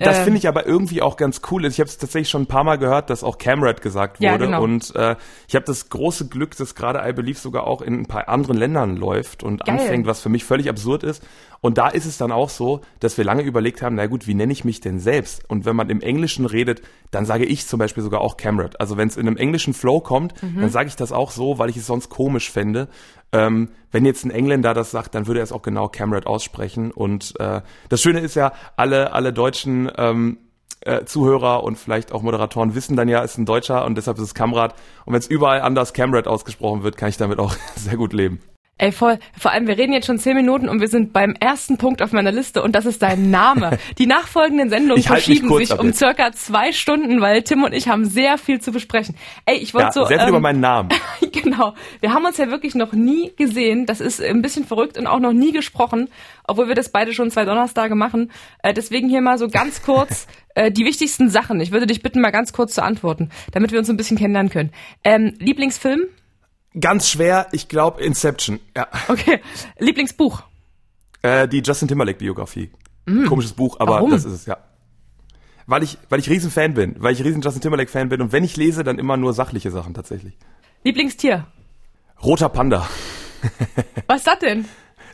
Das 0.00 0.18
äh, 0.18 0.24
finde 0.24 0.38
ich 0.38 0.48
aber 0.48 0.66
irgendwie 0.66 1.02
auch 1.02 1.16
ganz 1.16 1.40
cool. 1.50 1.64
Ich 1.66 1.78
habe 1.78 1.88
es 1.88 1.98
tatsächlich 1.98 2.28
schon 2.30 2.42
ein 2.42 2.46
paar 2.46 2.64
Mal 2.64 2.76
gehört, 2.78 3.10
dass 3.10 3.22
auch 3.22 3.38
Camrad 3.38 3.82
gesagt 3.82 4.20
Ja, 4.20 4.32
wurde. 4.32 4.46
genau. 4.46 4.62
Und 4.62 4.94
äh, 4.96 5.16
ich 5.46 5.54
habe 5.54 5.64
das 5.66 5.88
große 5.90 6.28
Glück, 6.28 6.56
dass 6.56 6.74
gerade 6.74 7.00
I 7.08 7.12
Believe 7.12 7.38
sogar 7.38 7.66
auch 7.66 7.82
in 7.82 7.94
ein 8.00 8.06
paar 8.06 8.28
anderen 8.28 8.56
Ländern 8.56 8.96
läuft 8.96 9.42
und 9.42 9.64
Geil. 9.64 9.78
anfängt, 9.78 10.06
was 10.06 10.20
für 10.20 10.28
mich 10.30 10.44
völlig 10.44 10.68
absurd 10.68 11.02
ist. 11.02 11.22
Und 11.62 11.76
da 11.76 11.88
ist 11.88 12.06
es 12.06 12.16
dann 12.16 12.32
auch 12.32 12.48
so, 12.48 12.80
dass 13.00 13.18
wir 13.18 13.24
lange 13.24 13.42
überlegt 13.42 13.82
haben, 13.82 13.94
na 13.94 14.06
gut, 14.06 14.26
wie 14.26 14.32
nenne 14.34 14.50
ich 14.52 14.64
mich 14.64 14.80
denn 14.80 14.98
selbst? 14.98 15.42
Und 15.48 15.66
wenn 15.66 15.76
man 15.76 15.90
im 15.90 16.00
Englischen 16.00 16.46
redet, 16.46 16.80
dann 17.10 17.26
sage 17.26 17.44
ich 17.44 17.66
zum 17.66 17.78
Beispiel 17.78 18.02
sogar 18.02 18.22
auch 18.22 18.38
Camrad. 18.38 18.80
Also 18.80 18.96
wenn 18.96 19.08
es 19.08 19.18
in 19.18 19.26
einem 19.26 19.36
englischen 19.36 19.74
Flow 19.74 20.00
kommt, 20.00 20.42
Mhm. 20.42 20.60
dann 20.62 20.70
sage 20.70 20.88
ich 20.88 20.96
das 20.96 21.12
auch 21.12 21.30
so, 21.30 21.58
weil 21.58 21.68
ich 21.68 21.76
es 21.76 21.86
sonst 21.86 22.08
komisch 22.08 22.50
fände. 22.50 22.88
Ähm, 23.32 23.70
wenn 23.92 24.04
jetzt 24.04 24.24
ein 24.24 24.30
Engländer 24.30 24.74
das 24.74 24.90
sagt, 24.90 25.14
dann 25.14 25.26
würde 25.26 25.40
er 25.40 25.44
es 25.44 25.52
auch 25.52 25.62
genau 25.62 25.88
Camrad 25.88 26.26
aussprechen. 26.26 26.90
Und 26.90 27.34
äh, 27.38 27.60
das 27.88 28.00
Schöne 28.00 28.20
ist 28.20 28.34
ja, 28.34 28.52
alle, 28.76 29.12
alle 29.12 29.32
deutschen 29.32 29.90
ähm, 29.96 30.38
äh, 30.80 31.04
Zuhörer 31.04 31.62
und 31.62 31.76
vielleicht 31.76 32.12
auch 32.12 32.22
Moderatoren 32.22 32.74
wissen 32.74 32.96
dann 32.96 33.08
ja, 33.08 33.22
es 33.22 33.32
ist 33.32 33.38
ein 33.38 33.46
Deutscher 33.46 33.84
und 33.84 33.96
deshalb 33.96 34.16
ist 34.18 34.24
es 34.24 34.34
Kamrad. 34.34 34.74
Und 35.04 35.12
wenn 35.12 35.20
es 35.20 35.26
überall 35.26 35.60
anders 35.60 35.92
Camrad 35.92 36.26
ausgesprochen 36.26 36.82
wird, 36.82 36.96
kann 36.96 37.08
ich 37.08 37.16
damit 37.16 37.38
auch 37.38 37.54
sehr 37.76 37.96
gut 37.96 38.12
leben. 38.12 38.40
Ey, 38.80 38.92
voll. 38.92 39.18
Vor 39.38 39.50
allem, 39.50 39.66
wir 39.66 39.76
reden 39.76 39.92
jetzt 39.92 40.06
schon 40.06 40.18
zehn 40.18 40.34
Minuten 40.34 40.66
und 40.66 40.80
wir 40.80 40.88
sind 40.88 41.12
beim 41.12 41.34
ersten 41.38 41.76
Punkt 41.76 42.00
auf 42.00 42.12
meiner 42.12 42.32
Liste 42.32 42.62
und 42.62 42.74
das 42.74 42.86
ist 42.86 43.02
dein 43.02 43.30
Name. 43.30 43.78
Die 43.98 44.06
nachfolgenden 44.06 44.70
Sendungen 44.70 45.04
halt 45.06 45.22
verschieben 45.22 45.54
sich 45.54 45.78
um 45.78 45.88
jetzt. 45.88 45.98
circa 45.98 46.32
zwei 46.32 46.72
Stunden, 46.72 47.20
weil 47.20 47.42
Tim 47.42 47.62
und 47.62 47.74
ich 47.74 47.88
haben 47.88 48.06
sehr 48.06 48.38
viel 48.38 48.58
zu 48.58 48.72
besprechen. 48.72 49.16
Ey, 49.44 49.58
ich 49.58 49.74
wollte 49.74 49.88
Ja, 49.88 49.92
so. 49.92 50.04
sehr 50.06 50.16
viel 50.18 50.28
ähm, 50.28 50.30
über 50.30 50.40
meinen 50.40 50.60
Namen. 50.60 50.88
genau. 51.30 51.74
Wir 52.00 52.14
haben 52.14 52.24
uns 52.24 52.38
ja 52.38 52.48
wirklich 52.50 52.74
noch 52.74 52.94
nie 52.94 53.32
gesehen. 53.36 53.84
Das 53.84 54.00
ist 54.00 54.22
ein 54.22 54.40
bisschen 54.40 54.64
verrückt 54.64 54.96
und 54.96 55.06
auch 55.06 55.20
noch 55.20 55.34
nie 55.34 55.52
gesprochen, 55.52 56.08
obwohl 56.48 56.68
wir 56.68 56.74
das 56.74 56.88
beide 56.88 57.12
schon 57.12 57.30
zwei 57.30 57.44
Donnerstage 57.44 57.94
machen. 57.94 58.32
Äh, 58.62 58.72
deswegen 58.72 59.10
hier 59.10 59.20
mal 59.20 59.36
so 59.36 59.48
ganz 59.48 59.82
kurz 59.82 60.26
äh, 60.54 60.70
die 60.72 60.86
wichtigsten 60.86 61.28
Sachen. 61.28 61.60
Ich 61.60 61.70
würde 61.70 61.86
dich 61.86 62.00
bitten, 62.02 62.22
mal 62.22 62.30
ganz 62.30 62.54
kurz 62.54 62.76
zu 62.76 62.82
antworten, 62.82 63.28
damit 63.52 63.72
wir 63.72 63.78
uns 63.78 63.90
ein 63.90 63.98
bisschen 63.98 64.16
kennenlernen 64.16 64.50
können. 64.50 64.70
Ähm, 65.04 65.34
Lieblingsfilm? 65.38 66.04
Ganz 66.78 67.08
schwer, 67.08 67.48
ich 67.52 67.68
glaube 67.68 68.02
Inception. 68.02 68.60
Ja. 68.76 68.86
Okay. 69.08 69.40
Lieblingsbuch? 69.78 70.42
Äh, 71.22 71.48
die 71.48 71.62
Justin 71.64 71.88
Timberlake-Biografie. 71.88 72.70
Komisches 73.26 73.52
Buch, 73.54 73.80
aber 73.80 73.92
Mm. 73.92 73.94
Warum? 73.96 74.10
das 74.12 74.24
ist 74.24 74.32
es, 74.32 74.46
ja. 74.46 74.58
Weil 75.66 75.82
ich, 75.82 75.98
weil 76.08 76.20
ich 76.20 76.30
riesen 76.30 76.50
Fan 76.50 76.74
bin, 76.74 76.94
weil 76.98 77.12
ich 77.12 77.24
riesen 77.24 77.42
Justin 77.42 77.60
Timberlake-Fan 77.62 78.08
bin 78.08 78.20
und 78.22 78.32
wenn 78.32 78.44
ich 78.44 78.56
lese, 78.56 78.84
dann 78.84 78.98
immer 78.98 79.16
nur 79.16 79.32
sachliche 79.34 79.70
Sachen 79.70 79.94
tatsächlich. 79.94 80.36
Lieblingstier? 80.84 81.46
Roter 82.22 82.48
Panda. 82.48 82.88
Was 84.06 84.18
ist 84.18 84.26
das 84.26 84.38
denn? 84.38 84.64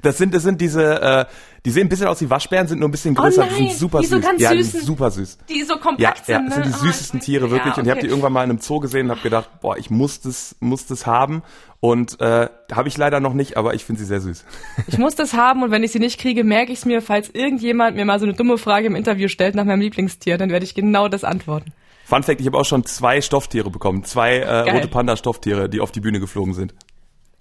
Das 0.02 0.19
sind, 0.19 0.34
das 0.34 0.43
sind 0.43 0.60
diese, 0.60 1.00
äh, 1.00 1.25
die 1.64 1.70
sehen 1.70 1.87
ein 1.87 1.88
bisschen 1.88 2.06
aus 2.06 2.20
wie 2.20 2.31
Waschbären, 2.31 2.69
sind 2.69 2.78
nur 2.78 2.88
ein 2.88 2.93
bisschen 2.93 3.16
Oh 3.19 3.22
größer, 3.22 3.46
nein, 3.46 3.54
die 3.58 3.69
sind 3.69 3.78
super 3.78 4.00
die 4.00 4.06
so 4.06 4.16
süß. 4.16 4.25
ganz 4.25 4.40
ja, 4.43 4.54
die 4.54 4.62
sind 4.62 4.84
super 4.84 5.10
süß. 5.10 5.38
Die 5.48 5.62
so 5.62 5.75
Ja, 5.75 5.81
kompakt 5.81 6.28
ja, 6.28 6.38
sind. 6.38 6.46
das 6.48 6.54
sind 6.54 6.66
die 6.66 6.70
ne? 6.70 6.76
süßesten 6.76 7.20
Tiere 7.20 7.50
wirklich. 7.50 7.75
ja, 7.75 7.81
Und 7.81 7.84
ich 7.87 7.90
habe 7.90 8.00
die 8.00 8.06
okay. 8.06 8.10
irgendwann 8.12 8.32
mal 8.32 8.44
in 8.44 8.50
einem 8.50 8.58
Zoo 8.60 8.78
gesehen 8.81 9.06
und 9.06 9.10
habe 9.12 9.20
gedacht, 9.22 9.48
boah, 9.60 9.76
ich 9.76 9.90
muss 9.90 10.20
das, 10.20 10.56
muss 10.60 10.87
das 10.87 11.06
haben. 11.06 11.43
Und 11.81 12.20
äh, 12.20 12.48
habe 12.72 12.88
ich 12.88 12.96
leider 12.96 13.20
noch 13.20 13.32
nicht, 13.34 13.56
aber 13.56 13.75
ich 13.75 13.84
finde 13.84 14.00
sie 14.00 14.06
sehr 14.06 14.20
süß. 14.20 14.44
Ich 14.87 14.98
muss 14.98 15.14
das 15.14 15.34
haben 15.34 15.62
und 15.62 15.70
wenn 15.70 15.82
ich 15.82 15.93
sie 15.93 15.98
nicht 15.98 16.19
kriege, 16.20 16.43
merke 16.44 16.72
ich 16.72 16.78
es 16.78 16.84
mir, 16.84 17.02
falls 17.02 17.31
irgendjemand 17.31 17.96
mir 17.96 18.04
mal 18.04 18.19
so 18.19 18.26
eine 18.26 18.34
dumme 18.34 18.58
Frage 18.58 18.87
im 18.87 18.96
Interview 18.96 19.28
stellt 19.28 19.54
nach 19.54 19.64
meinem 19.64 19.81
Lieblingstier, 19.81 20.38
dann 20.38 20.50
werde 20.50 20.64
ich 20.64 20.75
genau 20.75 21.08
das 21.08 21.25
antworten. 21.25 21.72
Fun 22.04 22.22
Fact, 22.22 22.40
ich 22.40 22.46
habe 22.46 22.56
auch 22.58 22.64
schon 22.64 22.84
zwei 22.84 23.20
Stofftiere 23.20 23.69
bekommen. 23.70 24.04
Zwei 24.04 24.37
äh, 24.38 24.70
rote 24.70 24.87
Panda-Stofftiere, 24.88 25.69
die 25.69 25.81
auf 25.81 25.90
die 25.90 26.00
Bühne 26.00 26.20
geflogen 26.20 26.54
sind. 26.54 26.72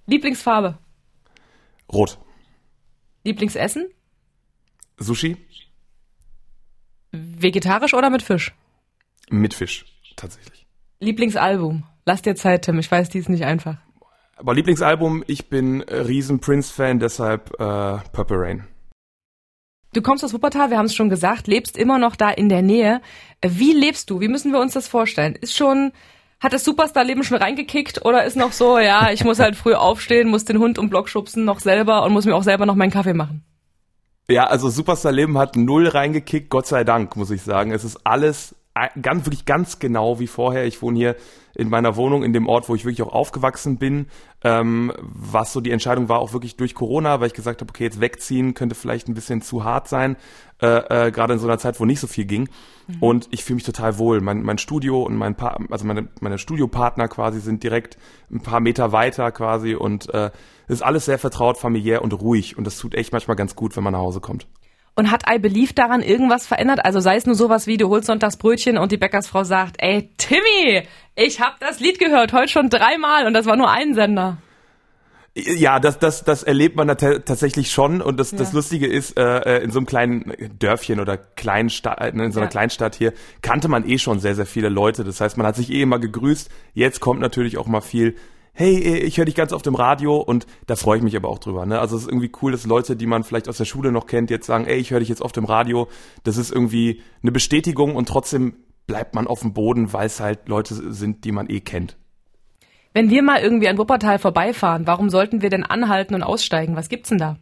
Lieblingsfarbe? 0.06 0.78
Rot. 1.92 2.18
Lieblingsessen? 3.26 3.86
Sushi 4.98 5.36
Vegetarisch 7.12 7.94
oder 7.94 8.08
mit 8.10 8.22
Fisch? 8.22 8.54
mit 9.28 9.54
Fisch, 9.54 9.84
tatsächlich. 10.14 10.66
Lieblingsalbum? 11.00 11.82
Lass 12.04 12.22
dir 12.22 12.36
Zeit, 12.36 12.62
Tim. 12.64 12.78
Ich 12.78 12.88
weiß, 12.90 13.08
die 13.08 13.18
ist 13.18 13.28
nicht 13.28 13.44
einfach. 13.44 13.76
Aber 14.36 14.54
Lieblingsalbum, 14.54 15.24
ich 15.26 15.48
bin 15.48 15.80
riesen 15.82 16.38
Prince-Fan, 16.38 17.00
deshalb 17.00 17.50
äh, 17.54 17.98
Purple 18.12 18.38
Rain. 18.38 18.68
Du 19.92 20.02
kommst 20.02 20.22
aus 20.24 20.32
Wuppertal, 20.32 20.70
wir 20.70 20.78
haben 20.78 20.86
es 20.86 20.94
schon 20.94 21.08
gesagt, 21.08 21.48
lebst 21.48 21.76
immer 21.76 21.98
noch 21.98 22.14
da 22.16 22.30
in 22.30 22.48
der 22.48 22.62
Nähe. 22.62 23.00
Äh, 23.40 23.50
Wie 23.54 23.72
lebst 23.72 24.10
du? 24.10 24.20
Wie 24.20 24.28
müssen 24.28 24.52
wir 24.52 24.60
uns 24.60 24.74
das 24.74 24.86
vorstellen? 24.86 25.34
Ist 25.34 25.56
schon, 25.56 25.90
hat 26.40 26.52
das 26.52 26.64
Superstar-Leben 26.64 27.24
schon 27.24 27.38
reingekickt 27.38 28.04
oder 28.04 28.24
ist 28.24 28.36
noch 28.36 28.52
so, 28.52 28.78
ja, 28.78 29.10
ich 29.10 29.24
muss 29.24 29.38
halt 29.38 29.56
früh 29.56 29.74
aufstehen, 29.74 30.28
muss 30.28 30.44
den 30.44 30.58
Hund 30.58 30.78
um 30.78 30.90
Block 30.90 31.08
schubsen 31.08 31.44
noch 31.44 31.60
selber 31.60 32.04
und 32.04 32.12
muss 32.12 32.26
mir 32.26 32.34
auch 32.34 32.42
selber 32.42 32.66
noch 32.66 32.74
meinen 32.74 32.90
Kaffee 32.90 33.14
machen? 33.14 33.44
Ja, 34.28 34.48
also 34.48 34.68
Superstar 34.68 35.12
Leben 35.12 35.38
hat 35.38 35.54
null 35.54 35.86
reingekickt, 35.86 36.50
Gott 36.50 36.66
sei 36.66 36.82
Dank, 36.82 37.16
muss 37.16 37.30
ich 37.30 37.42
sagen. 37.42 37.70
Es 37.70 37.84
ist 37.84 38.00
alles 38.04 38.55
ganz, 39.00 39.26
wirklich 39.26 39.44
ganz 39.44 39.78
genau 39.78 40.18
wie 40.18 40.26
vorher. 40.26 40.64
Ich 40.66 40.82
wohne 40.82 40.98
hier 40.98 41.16
in 41.54 41.68
meiner 41.70 41.96
Wohnung, 41.96 42.22
in 42.22 42.32
dem 42.32 42.48
Ort, 42.48 42.68
wo 42.68 42.74
ich 42.74 42.84
wirklich 42.84 43.02
auch 43.02 43.12
aufgewachsen 43.12 43.78
bin. 43.78 44.06
Ähm, 44.44 44.92
was 44.98 45.52
so 45.52 45.60
die 45.60 45.70
Entscheidung 45.70 46.08
war, 46.08 46.18
auch 46.18 46.32
wirklich 46.32 46.56
durch 46.56 46.74
Corona, 46.74 47.20
weil 47.20 47.28
ich 47.28 47.32
gesagt 47.32 47.60
habe, 47.60 47.70
okay, 47.70 47.84
jetzt 47.84 48.00
wegziehen 48.00 48.54
könnte 48.54 48.74
vielleicht 48.74 49.08
ein 49.08 49.14
bisschen 49.14 49.40
zu 49.40 49.64
hart 49.64 49.88
sein, 49.88 50.16
äh, 50.60 51.06
äh, 51.06 51.10
gerade 51.10 51.32
in 51.32 51.38
so 51.38 51.46
einer 51.46 51.58
Zeit, 51.58 51.80
wo 51.80 51.84
nicht 51.84 52.00
so 52.00 52.06
viel 52.06 52.26
ging. 52.26 52.48
Und 53.00 53.28
ich 53.30 53.42
fühle 53.42 53.56
mich 53.56 53.64
total 53.64 53.98
wohl. 53.98 54.20
Mein, 54.20 54.42
mein 54.42 54.58
Studio 54.58 55.02
und 55.02 55.16
mein 55.16 55.34
pa 55.34 55.58
also 55.70 55.84
meine, 55.84 56.08
meine 56.20 56.38
Studiopartner 56.38 57.08
quasi 57.08 57.40
sind 57.40 57.62
direkt 57.62 57.98
ein 58.30 58.40
paar 58.40 58.60
Meter 58.60 58.92
weiter 58.92 59.32
quasi 59.32 59.74
und 59.74 60.12
äh, 60.14 60.30
es 60.68 60.76
ist 60.76 60.82
alles 60.82 61.04
sehr 61.06 61.18
vertraut, 61.18 61.58
familiär 61.58 62.02
und 62.02 62.12
ruhig 62.12 62.56
und 62.56 62.64
das 62.64 62.78
tut 62.78 62.94
echt 62.94 63.12
manchmal 63.12 63.36
ganz 63.36 63.56
gut, 63.56 63.76
wenn 63.76 63.82
man 63.82 63.92
nach 63.92 64.00
Hause 64.00 64.20
kommt. 64.20 64.46
Und 64.98 65.10
hat 65.10 65.24
I 65.30 65.38
Believe 65.38 65.74
daran 65.74 66.00
irgendwas 66.02 66.46
verändert? 66.46 66.84
Also 66.84 67.00
sei 67.00 67.16
es 67.16 67.26
nur 67.26 67.34
sowas 67.34 67.66
wie, 67.66 67.76
du 67.76 67.88
holst 67.90 68.06
sonntags 68.06 68.38
Brötchen 68.38 68.78
und 68.78 68.92
die 68.92 68.96
Bäckersfrau 68.96 69.44
sagt, 69.44 69.76
ey, 69.78 70.10
Timmy, 70.16 70.82
ich 71.14 71.40
hab 71.40 71.60
das 71.60 71.80
Lied 71.80 71.98
gehört, 71.98 72.32
heute 72.32 72.48
schon 72.50 72.70
dreimal 72.70 73.26
und 73.26 73.34
das 73.34 73.44
war 73.44 73.56
nur 73.56 73.70
ein 73.70 73.94
Sender. 73.94 74.38
Ja, 75.34 75.80
das, 75.80 75.98
das, 75.98 76.24
das 76.24 76.44
erlebt 76.44 76.76
man 76.76 76.88
da 76.88 76.94
ta- 76.94 77.18
tatsächlich 77.18 77.70
schon. 77.70 78.00
Und 78.00 78.18
das, 78.18 78.30
das 78.30 78.52
Ja. 78.52 78.54
Lustige 78.54 78.86
ist, 78.86 79.18
äh, 79.18 79.58
äh, 79.58 79.62
in 79.64 79.70
so 79.70 79.78
einem 79.78 79.86
kleinen 79.86 80.32
Dörfchen 80.58 80.98
oder 80.98 81.18
kleinen 81.18 81.68
Stadt, 81.68 82.00
äh, 82.00 82.08
in 82.08 82.32
so 82.32 82.40
einer 82.40 82.46
Ja. 82.46 82.50
Kleinstadt 82.50 82.94
hier, 82.94 83.12
kannte 83.42 83.68
man 83.68 83.86
eh 83.86 83.98
schon 83.98 84.18
sehr, 84.18 84.34
sehr 84.34 84.46
viele 84.46 84.70
Leute. 84.70 85.04
Das 85.04 85.20
heißt, 85.20 85.36
man 85.36 85.46
hat 85.46 85.56
sich 85.56 85.70
eh 85.70 85.82
immer 85.82 85.98
gegrüßt. 85.98 86.48
Jetzt 86.72 87.00
kommt 87.00 87.20
natürlich 87.20 87.58
auch 87.58 87.66
mal 87.66 87.82
viel, 87.82 88.16
hey, 88.56 88.74
äh, 88.76 88.98
ich 88.98 89.18
höre 89.18 89.26
dich 89.26 89.36
ganz 89.36 89.52
oft 89.52 89.66
im 89.66 89.76
Radio 89.76 90.16
und 90.16 90.46
da 90.66 90.74
freue 90.74 90.96
ich 90.98 91.04
mich 91.04 91.16
aber 91.16 91.28
auch 91.28 91.38
drüber. 91.38 91.64
Ne? 91.66 91.78
Also 91.78 91.96
es 91.96 92.02
ist 92.02 92.08
irgendwie 92.08 92.32
cool, 92.42 92.50
dass 92.52 92.66
Leute, 92.66 92.96
die 92.96 93.06
man 93.06 93.22
vielleicht 93.22 93.48
aus 93.48 93.58
der 93.58 93.66
Schule 93.66 93.92
noch 93.92 94.06
kennt, 94.06 94.30
jetzt 94.30 94.46
sagen, 94.46 94.64
ey, 94.64 94.78
ich 94.78 94.90
höre 94.90 95.00
dich 95.00 95.08
jetzt 95.08 95.22
oft 95.22 95.36
im 95.36 95.44
Radio. 95.44 95.88
Das 96.24 96.36
ist 96.36 96.50
irgendwie 96.50 97.02
eine 97.22 97.30
Bestätigung 97.30 97.94
und 97.94 98.08
trotzdem 98.08 98.54
bleibt 98.86 99.14
man 99.14 99.26
auf 99.26 99.40
dem 99.40 99.52
Boden, 99.52 99.92
weil 99.92 100.06
es 100.06 100.20
halt 100.20 100.48
Leute 100.48 100.74
sind, 100.74 101.24
die 101.24 101.32
man 101.32 101.48
eh 101.50 101.60
kennt. 101.60 101.96
Wenn 102.94 103.10
wir 103.10 103.22
mal 103.22 103.40
irgendwie 103.40 103.68
an 103.68 103.76
Wuppertal 103.76 104.18
vorbeifahren, 104.18 104.86
warum 104.86 105.10
sollten 105.10 105.42
wir 105.42 105.50
denn 105.50 105.64
anhalten 105.64 106.14
und 106.14 106.22
aussteigen? 106.22 106.76
Was 106.76 106.88
gibt's 106.88 107.10
denn 107.10 107.18
da? 107.18 107.36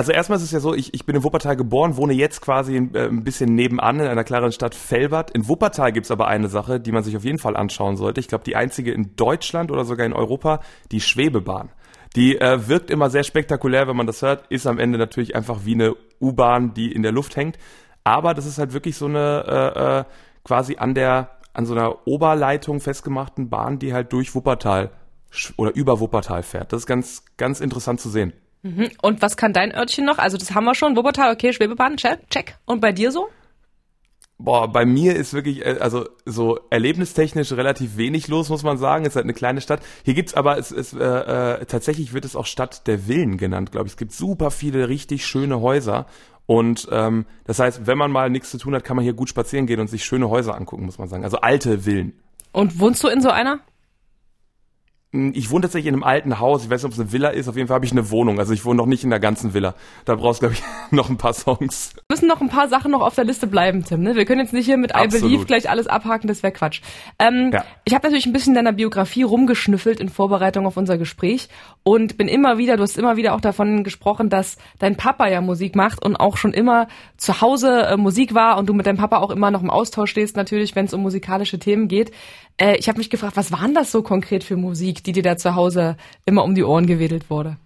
Also 0.00 0.12
erstmal 0.12 0.38
ist 0.38 0.44
es 0.44 0.50
ja 0.50 0.60
so, 0.60 0.72
ich, 0.72 0.94
ich 0.94 1.04
bin 1.04 1.14
in 1.14 1.24
Wuppertal 1.24 1.56
geboren, 1.56 1.98
wohne 1.98 2.14
jetzt 2.14 2.40
quasi 2.40 2.74
ein, 2.74 2.94
äh, 2.94 3.08
ein 3.08 3.22
bisschen 3.22 3.54
nebenan 3.54 4.00
in 4.00 4.06
einer 4.06 4.24
kleineren 4.24 4.50
Stadt 4.50 4.74
Felbert. 4.74 5.30
In 5.32 5.46
Wuppertal 5.46 5.92
gibt's 5.92 6.10
aber 6.10 6.26
eine 6.26 6.48
Sache, 6.48 6.80
die 6.80 6.90
man 6.90 7.02
sich 7.02 7.18
auf 7.18 7.24
jeden 7.24 7.36
Fall 7.36 7.54
anschauen 7.54 7.98
sollte. 7.98 8.18
Ich 8.18 8.26
glaube, 8.26 8.42
die 8.44 8.56
einzige 8.56 8.92
in 8.92 9.14
Deutschland 9.16 9.70
oder 9.70 9.84
sogar 9.84 10.06
in 10.06 10.14
Europa, 10.14 10.60
die 10.90 11.02
Schwebebahn. 11.02 11.68
Die 12.16 12.40
äh, 12.40 12.66
wirkt 12.66 12.90
immer 12.90 13.10
sehr 13.10 13.24
spektakulär, 13.24 13.88
wenn 13.88 13.96
man 13.96 14.06
das 14.06 14.22
hört, 14.22 14.46
ist 14.46 14.66
am 14.66 14.78
Ende 14.78 14.96
natürlich 14.96 15.36
einfach 15.36 15.66
wie 15.66 15.74
eine 15.74 15.94
U-Bahn, 16.18 16.72
die 16.72 16.92
in 16.92 17.02
der 17.02 17.12
Luft 17.12 17.36
hängt. 17.36 17.58
Aber 18.02 18.32
das 18.32 18.46
ist 18.46 18.56
halt 18.56 18.72
wirklich 18.72 18.96
so 18.96 19.04
eine 19.04 19.44
äh, 19.46 19.98
äh, 19.98 20.04
quasi 20.44 20.76
an 20.78 20.94
der 20.94 21.32
an 21.52 21.66
so 21.66 21.74
einer 21.74 22.06
Oberleitung 22.06 22.80
festgemachten 22.80 23.50
Bahn, 23.50 23.78
die 23.78 23.92
halt 23.92 24.14
durch 24.14 24.34
Wuppertal 24.34 24.92
oder 25.58 25.74
über 25.74 26.00
Wuppertal 26.00 26.42
fährt. 26.42 26.72
Das 26.72 26.80
ist 26.80 26.86
ganz 26.86 27.22
ganz 27.36 27.60
interessant 27.60 28.00
zu 28.00 28.08
sehen. 28.08 28.32
Mhm. 28.62 28.90
Und 29.02 29.22
was 29.22 29.36
kann 29.36 29.52
dein 29.52 29.74
Örtchen 29.74 30.04
noch? 30.04 30.18
Also 30.18 30.36
das 30.36 30.54
haben 30.54 30.64
wir 30.64 30.74
schon. 30.74 30.96
Wuppertal, 30.96 31.32
okay, 31.32 31.52
Schwebebahn, 31.52 31.96
check. 31.96 32.28
check. 32.30 32.56
Und 32.66 32.80
bei 32.80 32.92
dir 32.92 33.10
so? 33.10 33.28
Boah, 34.42 34.72
bei 34.72 34.86
mir 34.86 35.16
ist 35.16 35.34
wirklich, 35.34 35.64
äh, 35.66 35.76
also 35.80 36.08
so 36.24 36.60
erlebnistechnisch 36.70 37.52
relativ 37.52 37.98
wenig 37.98 38.28
los, 38.28 38.48
muss 38.48 38.62
man 38.62 38.78
sagen. 38.78 39.04
Es 39.04 39.10
ist 39.10 39.16
halt 39.16 39.26
eine 39.26 39.34
kleine 39.34 39.60
Stadt. 39.60 39.80
Hier 40.02 40.14
gibt's 40.14 40.32
aber, 40.34 40.56
es, 40.56 40.70
es, 40.70 40.94
äh, 40.94 40.98
äh, 40.98 41.64
tatsächlich 41.66 42.14
wird 42.14 42.24
es 42.24 42.36
auch 42.36 42.46
Stadt 42.46 42.86
der 42.86 43.00
Villen 43.00 43.36
genannt, 43.36 43.70
glaube 43.70 43.86
ich. 43.86 43.92
Es 43.92 43.98
gibt 43.98 44.12
super 44.12 44.50
viele 44.50 44.88
richtig 44.88 45.26
schöne 45.26 45.60
Häuser. 45.60 46.06
Und 46.46 46.88
ähm, 46.90 47.26
das 47.44 47.58
heißt, 47.58 47.86
wenn 47.86 47.98
man 47.98 48.10
mal 48.10 48.30
nichts 48.30 48.50
zu 48.50 48.58
tun 48.58 48.74
hat, 48.74 48.82
kann 48.82 48.96
man 48.96 49.04
hier 49.04 49.12
gut 49.12 49.28
spazieren 49.28 49.66
gehen 49.66 49.78
und 49.78 49.88
sich 49.88 50.04
schöne 50.04 50.30
Häuser 50.30 50.54
angucken, 50.54 50.86
muss 50.86 50.98
man 50.98 51.08
sagen. 51.08 51.22
Also 51.22 51.38
alte 51.38 51.80
Villen. 51.80 52.14
Und 52.52 52.80
wohnst 52.80 53.04
du 53.04 53.08
in 53.08 53.20
so 53.20 53.28
einer? 53.28 53.60
Hm, 55.12 55.32
ich 55.34 55.50
wohne 55.50 55.62
tatsächlich 55.62 55.88
in 55.88 55.94
einem 55.94 56.04
alten 56.04 56.38
Haus. 56.38 56.62
Ich 56.62 56.70
weiß 56.70 56.82
nicht, 56.82 56.86
ob 56.86 56.92
es 56.92 57.00
eine 57.00 57.12
Villa 57.12 57.30
ist. 57.30 57.48
Auf 57.48 57.56
jeden 57.56 57.66
Fall 57.66 57.74
habe 57.74 57.84
ich 57.84 57.90
eine 57.90 58.10
Wohnung. 58.10 58.38
Also 58.38 58.52
ich 58.52 58.64
wohne 58.64 58.76
noch 58.76 58.86
nicht 58.86 59.02
in 59.02 59.10
der 59.10 59.18
ganzen 59.18 59.54
Villa. 59.54 59.74
Da 60.04 60.14
brauchst 60.14 60.40
du, 60.40 60.46
glaube 60.46 60.54
ich, 60.54 60.62
noch 60.96 61.10
ein 61.10 61.16
paar 61.16 61.32
Songs. 61.32 61.94
Müssen 62.08 62.28
noch 62.28 62.40
ein 62.40 62.48
paar 62.48 62.68
Sachen 62.68 62.92
noch 62.92 63.00
auf 63.00 63.16
der 63.16 63.24
Liste 63.24 63.48
bleiben, 63.48 63.84
Tim. 63.84 64.02
Ne? 64.02 64.14
Wir 64.14 64.24
können 64.24 64.40
jetzt 64.40 64.52
nicht 64.52 64.66
hier 64.66 64.76
mit 64.76 64.94
Absolut. 64.94 65.14
I 65.14 65.20
Believe 65.20 65.46
gleich 65.46 65.68
alles 65.68 65.88
abhaken. 65.88 66.28
Das 66.28 66.44
wäre 66.44 66.52
Quatsch. 66.52 66.80
Ähm, 67.18 67.50
ja. 67.52 67.64
Ich 67.84 67.94
habe 67.94 68.06
natürlich 68.06 68.26
ein 68.26 68.32
bisschen 68.32 68.52
in 68.52 68.64
deiner 68.64 68.72
Biografie 68.72 69.24
rumgeschnüffelt 69.24 69.98
in 69.98 70.08
Vorbereitung 70.10 70.64
auf 70.64 70.76
unser 70.76 70.96
Gespräch 70.96 71.48
und 71.82 72.16
bin 72.16 72.28
immer 72.28 72.58
wieder, 72.58 72.76
du 72.76 72.84
hast 72.84 72.96
immer 72.96 73.16
wieder 73.16 73.34
auch 73.34 73.40
davon 73.40 73.82
gesprochen, 73.82 74.28
dass 74.28 74.58
dein 74.78 74.96
Papa 74.96 75.28
ja 75.28 75.40
Musik 75.40 75.74
macht 75.74 76.04
und 76.04 76.14
auch 76.14 76.36
schon 76.36 76.52
immer 76.52 76.86
zu 77.16 77.40
Hause 77.40 77.86
äh, 77.86 77.96
Musik 77.96 78.34
war 78.34 78.58
und 78.58 78.68
du 78.68 78.74
mit 78.74 78.86
deinem 78.86 78.98
Papa 78.98 79.18
auch 79.18 79.30
immer 79.30 79.50
noch 79.50 79.62
im 79.62 79.70
Austausch 79.70 80.12
stehst, 80.12 80.36
natürlich, 80.36 80.76
wenn 80.76 80.84
es 80.84 80.94
um 80.94 81.02
musikalische 81.02 81.58
Themen 81.58 81.88
geht. 81.88 82.12
Äh, 82.60 82.76
ich 82.76 82.88
habe 82.88 82.98
mich 82.98 83.10
gefragt, 83.10 83.36
was 83.36 83.52
waren 83.52 83.74
das 83.74 83.90
so 83.90 84.02
konkret 84.02 84.44
für 84.44 84.56
Musik, 84.56 84.99
die 85.02 85.12
dir 85.12 85.22
da 85.22 85.36
zu 85.36 85.54
Hause 85.54 85.96
immer 86.24 86.44
um 86.44 86.54
die 86.54 86.64
Ohren 86.64 86.86
gewedelt 86.86 87.30
wurde? 87.30 87.56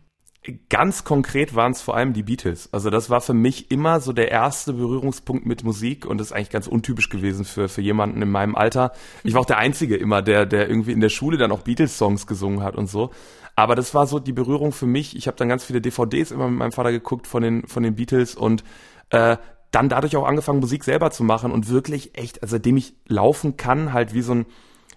Ganz 0.68 1.04
konkret 1.04 1.54
waren 1.54 1.72
es 1.72 1.80
vor 1.80 1.96
allem 1.96 2.12
die 2.12 2.22
Beatles. 2.22 2.68
Also 2.70 2.90
das 2.90 3.08
war 3.08 3.22
für 3.22 3.32
mich 3.32 3.70
immer 3.70 4.00
so 4.00 4.12
der 4.12 4.30
erste 4.30 4.74
Berührungspunkt 4.74 5.46
mit 5.46 5.64
Musik 5.64 6.04
und 6.04 6.18
das 6.18 6.28
ist 6.28 6.32
eigentlich 6.34 6.50
ganz 6.50 6.66
untypisch 6.66 7.08
gewesen 7.08 7.46
für, 7.46 7.66
für 7.66 7.80
jemanden 7.80 8.20
in 8.20 8.30
meinem 8.30 8.54
Alter. 8.54 8.92
Ich 9.22 9.32
war 9.32 9.40
auch 9.40 9.46
der 9.46 9.56
Einzige 9.56 9.96
immer, 9.96 10.20
der, 10.20 10.44
der 10.44 10.68
irgendwie 10.68 10.92
in 10.92 11.00
der 11.00 11.08
Schule 11.08 11.38
dann 11.38 11.50
auch 11.50 11.62
Beatles-Songs 11.62 12.26
gesungen 12.26 12.62
hat 12.62 12.76
und 12.76 12.90
so. 12.90 13.10
Aber 13.56 13.74
das 13.74 13.94
war 13.94 14.06
so 14.06 14.18
die 14.18 14.34
Berührung 14.34 14.72
für 14.72 14.86
mich. 14.86 15.16
Ich 15.16 15.28
habe 15.28 15.38
dann 15.38 15.48
ganz 15.48 15.64
viele 15.64 15.80
DVDs 15.80 16.30
immer 16.30 16.48
mit 16.48 16.58
meinem 16.58 16.72
Vater 16.72 16.92
geguckt 16.92 17.26
von 17.26 17.42
den, 17.42 17.66
von 17.66 17.82
den 17.82 17.94
Beatles 17.94 18.34
und 18.34 18.64
äh, 19.10 19.38
dann 19.70 19.88
dadurch 19.88 20.14
auch 20.16 20.26
angefangen, 20.26 20.60
Musik 20.60 20.84
selber 20.84 21.10
zu 21.10 21.24
machen 21.24 21.52
und 21.52 21.70
wirklich 21.70 22.18
echt, 22.18 22.42
also 22.42 22.56
seitdem 22.56 22.76
ich 22.76 22.94
laufen 23.06 23.56
kann, 23.56 23.94
halt 23.94 24.12
wie 24.12 24.22
so 24.22 24.34
ein 24.34 24.46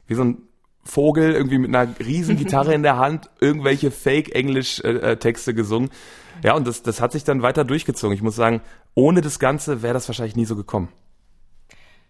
wie 0.07 0.15
so 0.15 0.23
ein 0.23 0.46
Vogel 0.87 1.33
irgendwie 1.33 1.57
mit 1.57 1.75
einer 1.75 1.93
riesen 1.99 2.37
Gitarre 2.37 2.73
in 2.73 2.83
der 2.83 2.97
Hand 2.97 3.29
irgendwelche 3.39 3.91
Fake-Englisch-Texte 3.91 5.53
gesungen. 5.53 5.89
Ja, 6.43 6.55
und 6.55 6.67
das, 6.67 6.83
das 6.83 7.01
hat 7.01 7.11
sich 7.11 7.23
dann 7.23 7.41
weiter 7.41 7.63
durchgezogen. 7.63 8.15
Ich 8.15 8.21
muss 8.21 8.35
sagen, 8.35 8.61
ohne 8.95 9.21
das 9.21 9.39
Ganze 9.39 9.81
wäre 9.81 9.93
das 9.93 10.07
wahrscheinlich 10.07 10.35
nie 10.35 10.45
so 10.45 10.55
gekommen. 10.55 10.89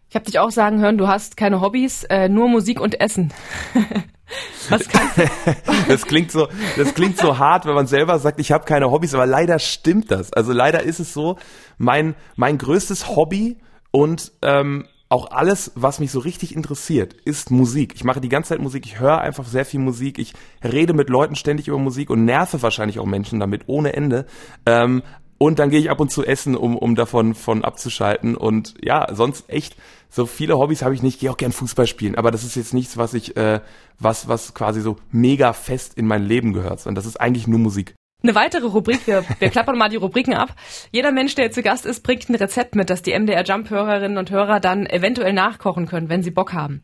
Ich 0.10 0.16
habe 0.16 0.26
dich 0.26 0.40
auch 0.40 0.52
sagen 0.52 0.80
hören, 0.80 0.98
du 0.98 1.08
hast 1.08 1.36
keine 1.36 1.60
Hobbys, 1.60 2.06
äh, 2.06 2.30
nur 2.30 2.48
Musik 2.48 2.80
und 2.80 3.00
Essen. 3.02 3.34
Was 4.70 4.88
kannst 4.88 5.18
du? 5.18 5.24
das 5.88 6.06
klingt 6.06 6.32
so, 6.32 6.48
das 6.78 6.94
klingt 6.94 7.18
so 7.18 7.38
hart, 7.38 7.66
wenn 7.66 7.76
man 7.76 7.88
selber 7.88 8.20
sagt, 8.20 8.40
ich 8.40 8.52
habe 8.52 8.66
keine 8.66 8.92
Hobbys, 8.92 9.14
aber 9.14 9.26
leider 9.26 9.60
stimmt 9.60 10.12
das. 10.12 10.34
Also 10.34 10.54
leider 10.54 10.84
ist 10.84 11.00
es 11.00 11.14
so, 11.14 11.38
mein 11.78 12.16
mein 12.36 12.58
größtes 12.58 13.16
Hobby 13.16 13.58
und 13.92 14.32
ähm, 14.42 14.86
auch 15.10 15.32
alles, 15.32 15.72
was 15.76 16.00
mich 16.00 16.12
so 16.12 16.20
richtig 16.20 16.56
interessiert, 16.56 17.14
ist 17.14 17.50
Musik. 17.50 17.94
Ich 17.96 18.04
mache 18.04 18.20
die 18.20 18.30
ganze 18.30 18.50
Zeit 18.50 18.60
Musik, 18.60 18.86
ich 18.86 19.00
höre 19.00 19.20
einfach 19.20 19.46
sehr 19.46 19.66
viel 19.66 19.80
Musik, 19.80 20.20
ich 20.20 20.34
rede 20.64 20.94
mit 20.94 21.10
Leuten 21.10 21.36
ständig 21.36 21.68
über 21.68 21.78
Musik 21.78 22.10
und 22.10 22.26
nerve 22.26 22.62
wahrscheinlich 22.62 23.00
auch 23.00 23.06
Menschen 23.06 23.40
damit 23.40 23.64
ohne 23.68 23.94
Ende. 23.94 24.26
Ähm, 24.66 25.04
und 25.38 25.60
dann 25.60 25.70
gehe 25.70 25.80
ich 25.80 25.90
ab 25.90 26.00
und 26.00 26.12
zu 26.12 26.26
essen, 26.26 26.56
um, 26.56 26.76
um 26.76 26.96
davon 26.96 27.36
von 27.36 27.64
abzuschalten. 27.64 28.36
Und 28.36 28.74
ja, 28.84 29.14
sonst 29.14 29.50
echt, 29.50 29.76
so 30.10 30.26
viele 30.26 30.58
Hobbys 30.58 30.82
habe 30.82 30.96
ich 30.96 31.04
nicht. 31.04 31.16
Ich 31.16 31.20
gehe 31.20 31.32
auch 31.32 31.38
gern 31.38 31.52
Fußball 31.52 31.86
spielen, 31.86 32.16
aber 32.16 32.32
das 32.32 32.44
ist 32.44 32.56
jetzt 32.56 32.74
nichts, 32.74 32.98
was 32.98 33.14
ich, 33.14 33.38
äh, 33.38 33.62
was, 34.00 34.28
was 34.28 34.54
quasi 34.54 34.82
so 34.82 34.98
mega 35.12 35.54
fest 35.54 35.94
in 35.96 36.08
mein 36.08 36.24
Leben 36.24 36.54
gehört, 36.54 36.80
sondern 36.80 36.96
das 36.96 37.06
ist 37.06 37.22
eigentlich 37.22 37.48
nur 37.48 37.60
Musik. 37.60 37.94
Eine 38.24 38.34
weitere 38.34 38.66
Rubrik, 38.66 39.06
wir, 39.06 39.24
wir 39.38 39.50
klappern 39.50 39.78
mal 39.78 39.90
die 39.90 39.96
Rubriken 39.96 40.34
ab. 40.34 40.56
Jeder 40.92 41.12
Mensch, 41.12 41.36
der 41.36 41.52
zu 41.52 41.62
Gast 41.62 41.86
ist, 41.86 42.02
bringt 42.02 42.28
ein 42.30 42.36
Rezept 42.36 42.76
mit, 42.76 42.90
das 42.90 43.04
die 43.04 43.18
MDR 43.18 43.44
Jump-Hörerinnen 43.44 44.18
und 44.18 44.32
Hörer 44.32 44.60
dann 44.60 44.88
eventuell 44.88 45.34
nachkochen 45.34 45.86
können, 45.86 46.10
wenn 46.10 46.24
sie 46.24 46.32
Bock 46.32 46.52
haben. 46.52 46.82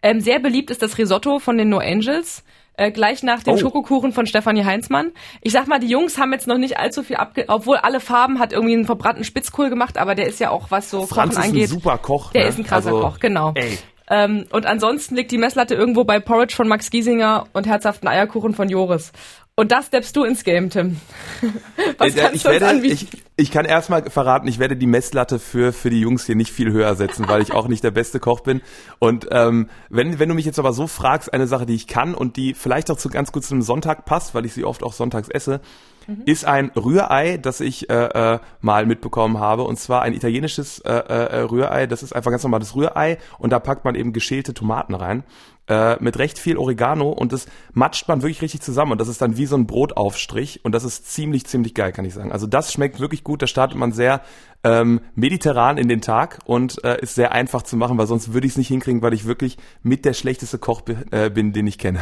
Ähm, 0.00 0.20
sehr 0.20 0.38
beliebt 0.38 0.70
ist 0.70 0.82
das 0.82 0.96
Risotto 0.96 1.40
von 1.40 1.58
den 1.58 1.70
No 1.70 1.78
Angels, 1.78 2.44
äh, 2.76 2.92
gleich 2.92 3.24
nach 3.24 3.42
dem 3.42 3.54
oh. 3.54 3.56
Schokokuchen 3.56 4.12
von 4.12 4.26
Stefanie 4.26 4.64
Heinzmann. 4.64 5.10
Ich 5.40 5.52
sag 5.52 5.66
mal, 5.66 5.80
die 5.80 5.88
Jungs 5.88 6.18
haben 6.18 6.32
jetzt 6.32 6.46
noch 6.46 6.58
nicht 6.58 6.78
allzu 6.78 7.02
viel 7.02 7.16
abge... 7.16 7.46
Obwohl 7.48 7.78
alle 7.78 7.98
Farben 7.98 8.38
hat 8.38 8.52
irgendwie 8.52 8.74
einen 8.74 8.86
verbrannten 8.86 9.24
Spitzkohl 9.24 9.70
gemacht, 9.70 9.98
aber 9.98 10.14
der 10.14 10.28
ist 10.28 10.38
ja 10.38 10.50
auch, 10.50 10.70
was 10.70 10.88
so 10.88 11.04
Franz 11.06 11.34
Kochen 11.34 11.48
angeht. 11.48 11.64
ist 11.64 11.70
ein 11.70 11.80
super 11.80 11.98
Koch. 11.98 12.30
Der 12.30 12.42
ne? 12.42 12.48
ist 12.48 12.58
ein 12.58 12.64
krasser 12.64 12.90
also, 12.90 13.00
Koch, 13.00 13.18
genau. 13.18 13.52
Ey. 13.56 13.76
Ähm, 14.08 14.44
und 14.52 14.66
ansonsten 14.66 15.16
liegt 15.16 15.32
die 15.32 15.38
Messlatte 15.38 15.74
irgendwo 15.74 16.04
bei 16.04 16.20
Porridge 16.20 16.54
von 16.54 16.68
Max 16.68 16.90
Giesinger 16.90 17.46
und 17.52 17.66
herzhaften 17.66 18.06
Eierkuchen 18.06 18.54
von 18.54 18.68
Joris. 18.68 19.12
Und 19.58 19.72
das 19.72 19.86
steppst 19.86 20.14
du 20.14 20.24
ins 20.24 20.44
Game, 20.44 20.68
Tim. 20.68 21.00
Was 21.96 22.14
äh, 22.14 22.20
kannst 22.20 22.34
ich 22.36 22.42
du 22.42 22.50
werde, 22.50 22.86
Ich, 22.86 23.08
ich 23.36 23.50
kann 23.50 23.64
erstmal 23.64 24.10
verraten, 24.10 24.46
ich 24.48 24.58
werde 24.58 24.76
die 24.76 24.86
Messlatte 24.86 25.38
für, 25.38 25.72
für 25.72 25.88
die 25.88 25.98
Jungs 25.98 26.26
hier 26.26 26.36
nicht 26.36 26.52
viel 26.52 26.70
höher 26.70 26.94
setzen, 26.94 27.26
weil 27.26 27.40
ich 27.40 27.54
auch 27.54 27.66
nicht 27.66 27.82
der 27.82 27.90
beste 27.90 28.20
Koch 28.20 28.40
bin. 28.40 28.60
Und 28.98 29.28
ähm, 29.30 29.70
wenn, 29.88 30.18
wenn 30.18 30.28
du 30.28 30.34
mich 30.34 30.44
jetzt 30.44 30.58
aber 30.58 30.74
so 30.74 30.86
fragst, 30.86 31.32
eine 31.32 31.46
Sache, 31.46 31.64
die 31.64 31.74
ich 31.74 31.86
kann 31.86 32.14
und 32.14 32.36
die 32.36 32.52
vielleicht 32.52 32.90
auch 32.90 32.98
zu 32.98 33.08
ganz 33.08 33.32
gut 33.32 33.44
zu 33.44 33.54
einem 33.54 33.62
Sonntag 33.62 34.04
passt, 34.04 34.34
weil 34.34 34.44
ich 34.44 34.52
sie 34.52 34.66
oft 34.66 34.82
auch 34.82 34.92
sonntags 34.92 35.30
esse, 35.30 35.62
mhm. 36.06 36.24
ist 36.26 36.44
ein 36.44 36.70
Rührei, 36.76 37.38
das 37.38 37.60
ich 37.60 37.88
äh, 37.88 38.34
äh, 38.34 38.38
mal 38.60 38.84
mitbekommen 38.84 39.40
habe. 39.40 39.62
Und 39.62 39.78
zwar 39.78 40.02
ein 40.02 40.12
italienisches 40.12 40.80
äh, 40.80 40.92
äh, 40.92 41.40
Rührei. 41.40 41.86
Das 41.86 42.02
ist 42.02 42.14
einfach 42.14 42.30
ganz 42.30 42.42
normales 42.42 42.76
Rührei 42.76 43.16
und 43.38 43.54
da 43.54 43.58
packt 43.58 43.86
man 43.86 43.94
eben 43.94 44.12
geschälte 44.12 44.52
Tomaten 44.52 44.94
rein 44.94 45.24
äh, 45.68 45.96
mit 46.02 46.18
recht 46.18 46.38
viel 46.38 46.56
Oregano 46.56 47.10
und 47.10 47.32
das 47.32 47.46
matscht 47.72 48.08
man 48.08 48.22
wirklich 48.22 48.42
richtig 48.42 48.60
zusammen 48.60 48.92
und 48.92 49.00
das 49.00 49.08
ist 49.08 49.20
dann 49.20 49.36
wie 49.36 49.46
so 49.46 49.56
ein 49.56 49.66
Brotaufstrich 49.66 50.64
und 50.64 50.72
das 50.72 50.84
ist 50.84 51.10
ziemlich, 51.10 51.46
ziemlich 51.46 51.74
geil, 51.74 51.92
kann 51.92 52.04
ich 52.04 52.14
sagen. 52.14 52.32
Also 52.32 52.46
das 52.46 52.72
schmeckt 52.72 53.00
wirklich 53.00 53.24
gut, 53.24 53.42
da 53.42 53.46
startet 53.46 53.78
man 53.78 53.92
sehr 53.92 54.22
ähm, 54.64 55.00
mediterran 55.14 55.78
in 55.78 55.88
den 55.88 56.00
Tag 56.00 56.38
und 56.44 56.82
äh, 56.84 57.00
ist 57.00 57.14
sehr 57.14 57.32
einfach 57.32 57.62
zu 57.62 57.76
machen, 57.76 57.98
weil 57.98 58.06
sonst 58.06 58.32
würde 58.32 58.46
ich 58.46 58.52
es 58.52 58.58
nicht 58.58 58.68
hinkriegen, 58.68 59.02
weil 59.02 59.14
ich 59.14 59.26
wirklich 59.26 59.56
mit 59.82 60.04
der 60.04 60.12
schlechteste 60.12 60.58
Koch 60.58 60.82
äh, 61.10 61.30
bin, 61.30 61.52
den 61.52 61.66
ich 61.66 61.78
kenne. 61.78 62.00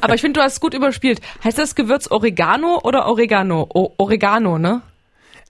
Aber 0.00 0.14
ich 0.14 0.20
finde, 0.20 0.40
du 0.40 0.44
hast 0.44 0.54
es 0.54 0.60
gut 0.60 0.74
überspielt. 0.74 1.20
Heißt 1.44 1.58
das 1.58 1.74
Gewürz 1.74 2.08
Oregano 2.10 2.80
oder 2.82 3.06
Oregano? 3.06 3.68
O 3.72 3.92
Oregano, 3.98 4.58
ne? 4.58 4.82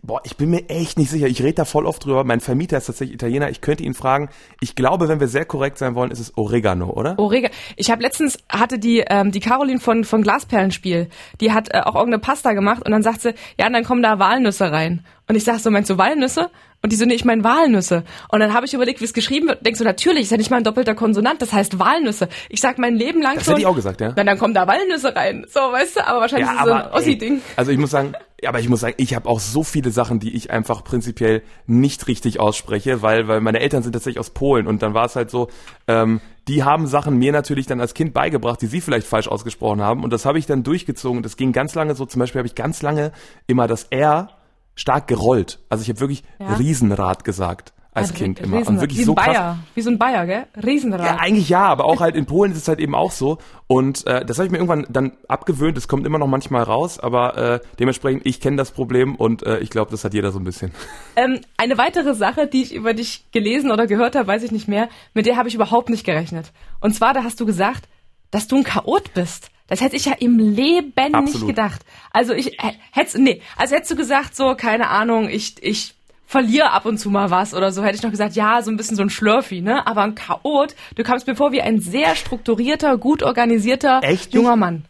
Boah, 0.05 0.21
ich 0.25 0.37
bin 0.37 0.51
mir 0.51 0.69
echt 0.69 0.99
nicht 0.99 1.11
sicher. 1.11 1.29
Ich 1.29 1.41
rede 1.43 1.55
da 1.55 1.65
voll 1.65 1.87
oft 1.87 2.05
drüber. 2.05 2.25
Mein 2.25 2.41
Vermieter 2.41 2.77
ist 2.77 2.87
tatsächlich 2.87 3.15
Italiener. 3.15 3.51
Ich 3.51 3.61
könnte 3.61 3.85
ihn 3.85 3.95
fragen. 3.95 4.31
Ich 4.61 4.75
glaube, 4.75 5.07
wenn 5.09 5.21
wir 5.21 5.29
sehr 5.29 5.45
korrekt 5.45 5.79
sein 5.79 5.95
wollen, 5.95 6.11
ist 6.11 6.19
es 6.19 6.37
Oregano, 6.37 6.91
oder? 6.91 7.17
Oregano. 7.21 7.55
Ich 7.77 7.89
habe 7.89 8.03
letztens 8.03 8.39
hatte 8.49 8.81
die 8.81 9.05
ähm, 9.09 9.31
die 9.31 9.39
Caroline 9.39 9.79
von 9.79 10.03
von 10.03 10.23
Glasperlenspiel. 10.23 11.09
Die 11.41 11.53
hat 11.53 11.73
äh, 11.73 11.83
auch 11.83 11.95
irgendeine 11.95 12.19
Pasta 12.19 12.53
gemacht 12.53 12.85
und 12.85 12.91
dann 12.91 13.05
sagt 13.05 13.21
sie, 13.21 13.35
ja, 13.57 13.69
und 13.69 13.75
dann 13.75 13.85
kommen 13.85 14.03
da 14.03 14.19
Walnüsse 14.19 14.73
rein. 14.73 15.05
Und 15.29 15.37
ich 15.37 15.45
sag 15.45 15.61
so, 15.61 15.71
meinst 15.71 15.89
du 15.89 15.99
Walnüsse? 15.99 16.51
Und 16.83 16.91
die 16.91 16.97
so, 16.97 17.05
nee, 17.05 17.15
ich 17.15 17.25
meine 17.25 17.45
Walnüsse. 17.45 18.03
Und 18.29 18.41
dann 18.41 18.53
habe 18.53 18.67
ich 18.67 18.75
überlegt, 18.75 19.01
wie 19.01 19.05
es 19.05 19.15
geschrieben 19.15 19.47
wird. 19.47 19.65
Denkst 19.65 19.79
du, 19.79 19.85
natürlich, 19.85 20.23
ist 20.23 20.31
ja 20.31 20.37
nicht 20.37 20.51
mal 20.51 20.57
ein 20.57 20.65
doppelter 20.65 20.97
Konsonant, 20.97 21.41
das 21.41 21.53
heißt 21.53 21.79
Walnüsse. 21.79 22.29
Ich 22.49 22.61
sag 22.61 22.79
mein 22.79 22.97
Leben 22.97 23.23
lang 23.23 23.37
das 23.37 23.45
schon. 23.45 23.53
Das 23.53 23.61
hätte 23.61 23.61
ich 23.61 23.67
auch 23.67 23.77
gesagt, 23.77 24.01
ja. 24.01 24.11
Dann, 24.11 24.27
dann 24.27 24.37
kommen 24.37 24.53
da 24.53 24.67
Walnüsse 24.67 25.15
rein. 25.15 25.47
So, 25.49 25.61
weißt 25.61 25.97
du, 25.97 26.07
aber 26.07 26.21
wahrscheinlich 26.21 26.49
ja, 26.49 26.55
ist 26.55 26.61
es 26.61 26.67
so 26.67 26.73
ein 26.73 26.91
Ossi-Ding. 26.93 27.41
Also 27.57 27.71
ich 27.71 27.79
muss 27.79 27.91
sagen, 27.91 28.15
aber 28.45 28.59
ich 28.59 28.69
muss 28.69 28.81
sagen, 28.81 28.95
ich 28.97 29.15
habe 29.15 29.29
auch 29.29 29.39
so 29.39 29.63
viele 29.63 29.91
Sachen, 29.91 30.19
die 30.19 30.35
ich 30.35 30.51
einfach 30.51 30.83
prinzipiell 30.83 31.43
nicht 31.67 32.09
richtig 32.09 32.41
ausspreche, 32.41 33.01
weil, 33.01 33.29
weil 33.29 33.41
meine 33.41 33.61
Eltern 33.61 33.85
sind 33.85 33.93
tatsächlich 33.93 34.19
aus 34.19 34.31
Polen 34.31 34.67
und 34.67 34.83
dann 34.83 34.95
war 34.95 35.05
es 35.05 35.15
halt 35.15 35.31
so, 35.31 35.49
ähm, 35.87 36.21
die 36.49 36.65
haben 36.65 36.89
Sachen 36.89 37.17
mir 37.17 37.31
natürlich 37.31 37.67
dann 37.67 37.81
als 37.81 37.95
Kind 37.95 38.13
beigebracht, 38.13 38.61
die 38.61 38.67
sie 38.67 38.81
vielleicht 38.81 39.07
falsch 39.07 39.29
ausgesprochen 39.29 39.81
haben 39.81 40.03
und 40.03 40.13
das 40.13 40.25
habe 40.25 40.39
ich 40.39 40.47
dann 40.47 40.65
durchgezogen. 40.65 41.23
Das 41.23 41.37
ging 41.37 41.53
ganz 41.53 41.77
lange 41.77 41.95
so, 41.95 42.07
zum 42.07 42.19
Beispiel 42.19 42.41
habe 42.41 42.49
ich 42.49 42.57
ganz 42.57 42.83
lange 42.83 43.13
immer 43.47 43.69
das 43.69 43.85
R 43.85 44.31
stark 44.75 45.07
gerollt. 45.07 45.59
Also 45.69 45.83
ich 45.83 45.89
habe 45.89 46.01
wirklich 46.01 46.23
ja. 46.39 46.55
Riesenrad 46.55 47.25
gesagt. 47.25 47.73
als 47.95 48.11
Ein 48.11 48.17
Kind 48.17 48.41
immer. 48.41 48.67
Und 48.67 48.81
wirklich 48.81 49.01
wie 49.01 49.05
so 49.05 49.13
ein 49.13 49.17
krass. 49.17 49.27
Bayer, 49.27 49.59
wie 49.75 49.81
so 49.83 49.91
ein 49.91 49.99
Bayer, 49.99 50.27
gell? 50.27 50.47
Riesenrad. 50.65 51.05
Ja, 51.05 51.17
eigentlich 51.19 51.49
ja, 51.51 51.65
aber 51.65 51.85
auch 51.85 52.01
halt 52.01 52.17
in 52.17 52.25
Polen 52.25 52.53
ist 52.53 52.59
es 52.59 52.69
halt 52.69 52.79
eben 52.79 52.95
auch 52.95 53.11
so. 53.11 53.39
Und 53.67 54.07
äh, 54.07 54.25
das 54.25 54.39
habe 54.39 54.47
ich 54.47 54.53
mir 54.53 54.59
irgendwann 54.59 54.87
dann 54.89 55.13
abgewöhnt. 55.29 55.77
Es 55.77 55.89
kommt 55.89 56.07
immer 56.07 56.19
noch 56.19 56.27
manchmal 56.27 56.63
raus, 56.63 56.99
aber 56.99 57.37
äh, 57.37 57.61
dementsprechend, 57.79 58.25
ich 58.25 58.41
kenne 58.41 58.57
das 58.57 58.71
Problem 58.71 59.15
und 59.15 59.43
äh, 59.43 59.59
ich 59.59 59.69
glaube, 59.69 59.91
das 59.91 60.05
hat 60.05 60.15
jeder 60.15 60.33
so 60.33 60.39
ein 60.39 60.45
bisschen. 60.45 60.73
Ähm, 61.15 61.41
eine 61.59 61.77
weitere 61.77 62.15
Sache, 62.15 62.47
die 62.47 62.63
ich 62.63 62.75
über 62.75 62.95
dich 62.95 63.27
gelesen 63.33 63.71
oder 63.71 63.87
gehört 63.87 64.17
habe, 64.17 64.27
weiß 64.27 64.45
ich 64.45 64.51
nicht 64.51 64.67
mehr, 64.67 64.89
mit 65.13 65.27
der 65.27 65.37
habe 65.37 65.47
ich 65.47 65.55
überhaupt 65.55 65.91
nicht 65.91 66.05
gerechnet. 66.05 66.53
Und 66.81 66.95
zwar, 66.95 67.13
da 67.13 67.23
hast 67.23 67.39
du 67.39 67.45
gesagt, 67.45 67.87
dass 68.31 68.49
du 68.49 68.57
ein 68.57 68.65
Chaot 68.65 69.13
bist. 69.13 69.51
Das 69.69 69.81
hätte 69.81 69.97
ich 69.97 70.05
ja 70.05 70.13
im 70.19 70.39
Leben 70.39 70.93
nicht 70.97 71.15
Absolut. 71.15 71.49
gedacht. 71.49 71.83
Also 72.13 72.35
ich 72.35 72.57
hättest, 72.93 73.19
nee, 73.19 73.41
also 73.57 73.75
hättest 73.75 73.91
du 73.93 73.97
gesagt, 73.97 74.37
so, 74.37 74.55
keine 74.55 74.89
Ahnung, 74.89 75.29
ich, 75.29 75.63
ich 75.63 75.95
verliere 76.27 76.71
ab 76.71 76.87
und 76.87 76.99
zu 76.99 77.11
mal 77.11 77.31
was 77.31 77.55
oder 77.55 77.73
so, 77.73 77.83
hätte 77.85 77.97
ich 77.97 78.03
noch 78.03 78.11
gesagt, 78.11 78.35
ja, 78.35 78.63
so 78.63 78.71
ein 78.71 78.77
bisschen 78.77 78.97
so 78.97 79.03
ein 79.03 79.11
Schlurfi, 79.11 79.61
ne? 79.61 79.87
Aber 79.87 80.03
ein 80.03 80.15
Chaot, 80.15 80.75
du 80.97 81.03
kamst 81.03 81.27
mir 81.27 81.37
vor 81.37 81.53
wie 81.53 81.61
ein 81.63 81.81
sehr 81.81 82.17
strukturierter, 82.17 82.97
gut 82.97 83.23
organisierter 83.23 84.01
Echt 84.03 84.27
nicht? 84.27 84.35
junger 84.35 84.57
Mann. 84.57 84.85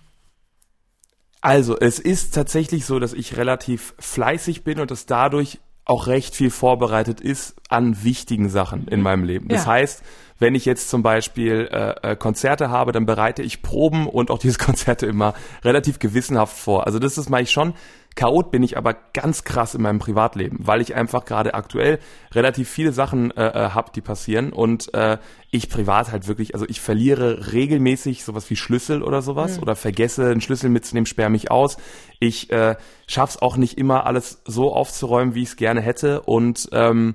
Also, 1.41 1.77
es 1.77 1.99
ist 1.99 2.35
tatsächlich 2.35 2.87
so, 2.87 3.01
dass 3.01 3.13
ich 3.13 3.37
relativ 3.37 3.95
fleißig 3.99 4.63
bin 4.63 4.79
und 4.79 4.93
dass 4.93 5.07
dadurch 5.07 5.59
auch 5.85 6.07
recht 6.07 6.35
viel 6.35 6.51
vorbereitet 6.51 7.21
ist 7.21 7.55
an 7.69 8.05
wichtigen 8.05 8.49
Sachen 8.49 8.87
in 8.89 9.03
meinem 9.03 9.25
Leben. 9.25 9.49
Das 9.49 9.65
Ja. 9.65 9.73
heißt, 9.73 10.03
wenn 10.39 10.55
ich 10.55 10.65
jetzt 10.65 10.91
zum 10.91 11.03
Beispiel 11.03 11.69
äh, 11.73 12.13
äh, 12.13 12.17
Konzerte 12.17 12.71
habe, 12.71 12.93
dann 12.93 13.07
bereite 13.07 13.43
ich 13.43 13.63
Proben 13.63 14.07
und 14.09 14.31
auch 14.31 14.39
diese 14.41 14.59
Konzerte 14.59 15.07
immer 15.07 15.35
relativ 15.65 15.99
gewissenhaft 15.99 16.57
vor. 16.57 16.87
Also 16.87 16.99
das 16.99 17.19
ist 17.19 17.31
mache 17.31 17.43
ich 17.43 17.51
schon. 17.51 17.75
Chaot 18.15 18.51
bin 18.51 18.63
ich 18.63 18.77
aber 18.77 18.95
ganz 19.13 19.45
krass 19.45 19.75
in 19.75 19.83
meinem 19.83 19.99
Privatleben, 19.99 20.59
weil 20.61 20.81
ich 20.81 20.95
einfach 20.95 21.25
gerade 21.25 21.55
aktuell 21.55 21.99
relativ 22.33 22.69
viele 22.69 22.93
Sachen 22.93 23.31
äh, 23.31 23.47
äh, 23.47 23.71
habe, 23.71 23.93
die 23.95 24.01
passieren 24.01 24.53
und 24.53 24.93
äh, 24.95 25.19
ich 25.51 25.69
privat 25.69 26.13
halt 26.13 26.29
wirklich, 26.29 26.55
also 26.55 26.67
ich 26.69 26.81
verliere 26.81 27.53
regelmäßig 27.53 28.25
sowas 28.25 28.49
wie 28.51 28.57
Schlüssel 28.57 29.03
oder 29.03 29.23
sowas 29.23 29.61
oder 29.61 29.77
vergesse 29.77 30.27
einen 30.31 30.41
Schlüssel 30.41 30.71
mitzunehmen, 30.71 31.07
sperre 31.07 31.31
mich 31.31 31.51
aus. 31.51 31.77
Ich 32.21 32.51
äh, 32.51 32.77
schaff's 33.07 33.37
auch 33.37 33.57
nicht 33.57 33.79
immer 33.79 34.07
alles 34.07 34.43
so 34.47 34.73
aufzuräumen, 34.73 35.35
wie 35.35 35.43
ich 35.43 35.51
es 35.51 35.57
gerne 35.57 35.81
hätte 35.81 36.23
und 36.23 36.69
ähm, 36.73 37.15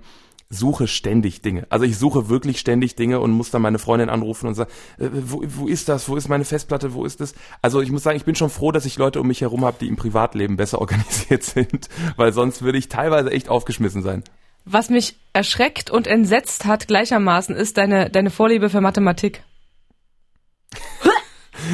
suche 0.50 0.88
ständig 0.88 1.42
Dinge. 1.42 1.68
Also 1.70 1.86
ich 1.86 1.98
suche 1.98 2.30
wirklich 2.30 2.60
ständig 2.60 2.96
Dinge 2.96 3.20
und 3.20 3.32
muss 3.32 3.52
dann 3.52 3.62
meine 3.62 3.80
Freundin 3.80 4.10
anrufen 4.10 4.48
und 4.48 4.56
sagen, 4.56 4.72
äh, 4.98 5.10
wo, 5.12 5.44
wo 5.46 5.68
ist 5.68 5.90
das? 5.90 6.08
Wo 6.08 6.16
ist 6.16 6.30
meine 6.30 6.46
Festplatte? 6.46 6.94
Wo 6.94 7.06
ist 7.06 7.20
das? 7.20 7.36
Also 7.62 7.82
ich 7.82 7.92
muss 7.92 8.04
sagen, 8.04 8.18
ich 8.18 8.26
bin 8.26 8.36
schon 8.36 8.50
froh, 8.50 8.72
dass 8.72 8.86
ich 8.86 8.98
Leute 8.98 9.20
um 9.20 9.28
mich 9.28 9.42
herum 9.42 9.66
habe, 9.66 9.78
die 9.80 9.88
im 9.88 9.98
Privatleben 9.98 10.56
besser 10.56 10.80
organisiert 10.82 11.44
sind, 11.44 11.90
weil 12.16 12.34
sonst 12.34 12.62
würde 12.62 12.78
ich 12.78 12.88
teilweise 12.88 13.32
echt 13.32 13.50
aufgeschmissen 13.50 14.02
sein. 14.02 14.24
Was 14.66 14.90
mich 14.90 15.16
erschreckt 15.34 15.90
und 15.90 16.08
entsetzt 16.08 16.66
hat 16.66 16.88
gleichermaßen, 16.88 17.56
ist 17.56 17.78
deine, 17.78 18.10
deine 18.10 18.30
Vorliebe 18.30 18.70
für 18.70 18.82
Mathematik. 18.82 19.44